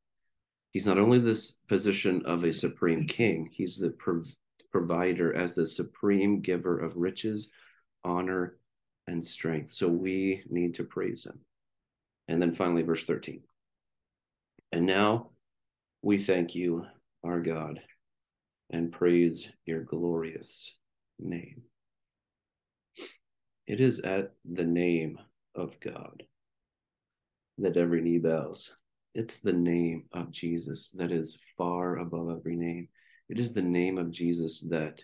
He's 0.71 0.85
not 0.85 0.97
only 0.97 1.19
this 1.19 1.53
position 1.69 2.23
of 2.25 2.43
a 2.43 2.51
supreme 2.51 3.07
king, 3.07 3.49
he's 3.51 3.77
the 3.77 3.91
prov- 3.91 4.27
provider 4.71 5.33
as 5.33 5.55
the 5.55 5.65
supreme 5.65 6.41
giver 6.41 6.77
of 6.77 6.97
riches, 6.97 7.49
honor, 8.03 8.57
and 9.07 9.23
strength. 9.23 9.71
So 9.71 9.87
we 9.87 10.43
need 10.49 10.75
to 10.75 10.83
praise 10.83 11.25
him. 11.25 11.39
And 12.27 12.41
then 12.41 12.53
finally, 12.53 12.81
verse 12.81 13.05
13. 13.05 13.41
And 14.71 14.85
now 14.85 15.29
we 16.01 16.17
thank 16.17 16.55
you 16.55 16.85
our 17.25 17.41
God, 17.41 17.81
and 18.69 18.91
praise 18.91 19.51
your 19.65 19.81
glorious 19.81 20.73
name. 21.19 21.63
It 23.67 23.81
is 23.81 23.99
at 24.01 24.33
the 24.45 24.63
name 24.63 25.17
of 25.55 25.79
God 25.79 26.23
that 27.57 27.77
every 27.77 28.01
knee 28.01 28.19
bows. 28.19 28.75
It's 29.13 29.39
the 29.39 29.53
name 29.53 30.05
of 30.11 30.31
Jesus 30.31 30.91
that 30.91 31.11
is 31.11 31.39
far 31.57 31.97
above 31.97 32.29
every 32.29 32.55
name. 32.55 32.89
It 33.29 33.39
is 33.39 33.53
the 33.53 33.61
name 33.61 33.97
of 33.97 34.11
Jesus 34.11 34.67
that 34.69 34.99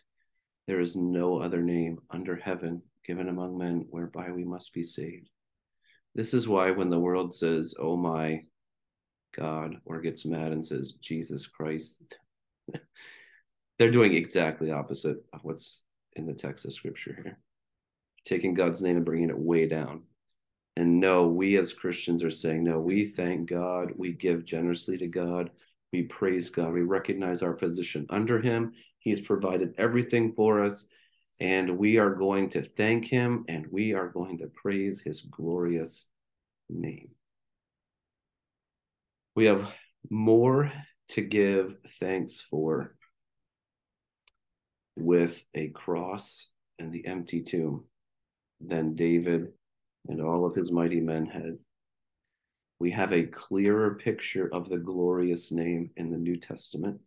there 0.67 0.79
is 0.79 0.95
no 0.95 1.39
other 1.39 1.61
name 1.61 1.99
under 2.11 2.35
heaven 2.35 2.81
given 3.05 3.29
among 3.29 3.57
men 3.57 3.87
whereby 3.89 4.31
we 4.31 4.43
must 4.43 4.73
be 4.73 4.83
saved. 4.83 5.29
This 6.13 6.33
is 6.33 6.47
why 6.47 6.71
when 6.71 6.89
the 6.89 6.99
world 6.99 7.33
says, 7.33 7.73
Oh 7.79 7.95
my, 7.95 8.41
God 9.35 9.77
or 9.85 10.01
gets 10.01 10.25
mad 10.25 10.51
and 10.51 10.63
says 10.63 10.93
Jesus 10.93 11.47
Christ, 11.47 12.15
they're 13.79 13.91
doing 13.91 14.13
exactly 14.13 14.71
opposite 14.71 15.17
of 15.33 15.43
what's 15.43 15.83
in 16.13 16.25
the 16.25 16.33
text 16.33 16.65
of 16.65 16.73
scripture 16.73 17.15
here. 17.15 17.39
Taking 18.25 18.53
God's 18.53 18.81
name 18.81 18.97
and 18.97 19.05
bringing 19.05 19.29
it 19.29 19.37
way 19.37 19.67
down. 19.67 20.03
And 20.77 20.99
no, 20.99 21.27
we 21.27 21.57
as 21.57 21.73
Christians 21.73 22.23
are 22.23 22.31
saying, 22.31 22.63
no, 22.63 22.79
we 22.79 23.05
thank 23.05 23.49
God. 23.49 23.91
We 23.97 24.13
give 24.13 24.45
generously 24.45 24.97
to 24.97 25.07
God. 25.07 25.51
We 25.91 26.03
praise 26.03 26.49
God. 26.49 26.73
We 26.73 26.81
recognize 26.81 27.43
our 27.43 27.53
position 27.53 28.05
under 28.09 28.39
Him. 28.39 28.73
He 28.99 29.09
has 29.09 29.19
provided 29.19 29.73
everything 29.77 30.33
for 30.33 30.63
us. 30.63 30.85
And 31.39 31.77
we 31.77 31.97
are 31.97 32.13
going 32.13 32.49
to 32.49 32.61
thank 32.61 33.05
Him 33.05 33.45
and 33.49 33.67
we 33.67 33.93
are 33.93 34.07
going 34.07 34.37
to 34.37 34.47
praise 34.47 35.01
His 35.01 35.21
glorious 35.21 36.05
name. 36.69 37.09
We 39.35 39.45
have 39.45 39.71
more 40.09 40.71
to 41.09 41.21
give 41.21 41.75
thanks 41.99 42.41
for 42.41 42.95
with 44.95 45.43
a 45.53 45.69
cross 45.69 46.49
and 46.79 46.91
the 46.91 47.05
empty 47.05 47.41
tomb 47.41 47.85
than 48.59 48.95
David 48.95 49.47
and 50.07 50.21
all 50.21 50.45
of 50.45 50.55
his 50.55 50.71
mighty 50.71 50.99
men 50.99 51.25
had. 51.25 51.57
We 52.79 52.91
have 52.91 53.13
a 53.13 53.23
clearer 53.23 53.95
picture 53.95 54.49
of 54.53 54.67
the 54.67 54.77
glorious 54.77 55.51
name 55.51 55.91
in 55.97 56.09
the 56.11 56.17
New 56.17 56.35
Testament 56.37 56.99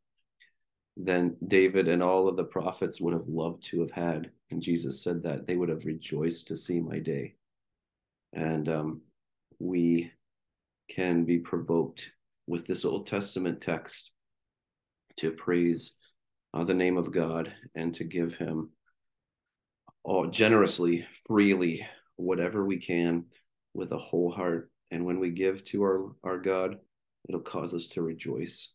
than 0.97 1.37
David 1.49 1.89
and 1.89 2.03
all 2.03 2.29
of 2.29 2.37
the 2.37 2.45
prophets 2.45 3.01
would 3.01 3.13
have 3.13 3.29
loved 3.29 3.65
to 3.65 3.81
have 3.81 3.91
had. 3.91 4.31
And 4.51 4.63
Jesus 4.63 5.03
said 5.03 5.23
that 5.25 5.47
they 5.47 5.57
would 5.57 5.69
have 5.69 5.85
rejoiced 5.85 6.47
to 6.49 6.57
see 6.57 6.81
my 6.81 7.01
day. 7.01 7.35
And 8.33 8.69
um, 8.69 9.01
we 9.59 10.13
can 10.89 11.25
be 11.25 11.39
provoked 11.39 12.11
with 12.47 12.67
this 12.67 12.85
Old 12.85 13.07
Testament 13.07 13.61
text 13.61 14.13
to 15.17 15.31
praise 15.31 15.97
uh, 16.53 16.65
the 16.65 16.75
name 16.75 16.97
of 16.97 17.13
God 17.13 17.53
and 17.75 17.95
to 17.95 18.05
give 18.05 18.35
Him 18.35 18.71
all 20.03 20.27
generously, 20.27 21.07
freely, 21.27 21.87
whatever 22.17 22.65
we 22.65 22.79
can 22.79 23.25
with 23.73 23.93
a 23.93 23.99
whole 23.99 24.31
heart. 24.31 24.71
And 24.91 25.05
when 25.05 25.19
we 25.19 25.31
give 25.31 25.65
to 25.67 25.83
our, 25.83 26.13
our 26.23 26.39
God, 26.39 26.77
it'll 27.29 27.41
cause 27.41 27.75
us 27.75 27.89
to 27.89 28.03
rejoice. 28.03 28.75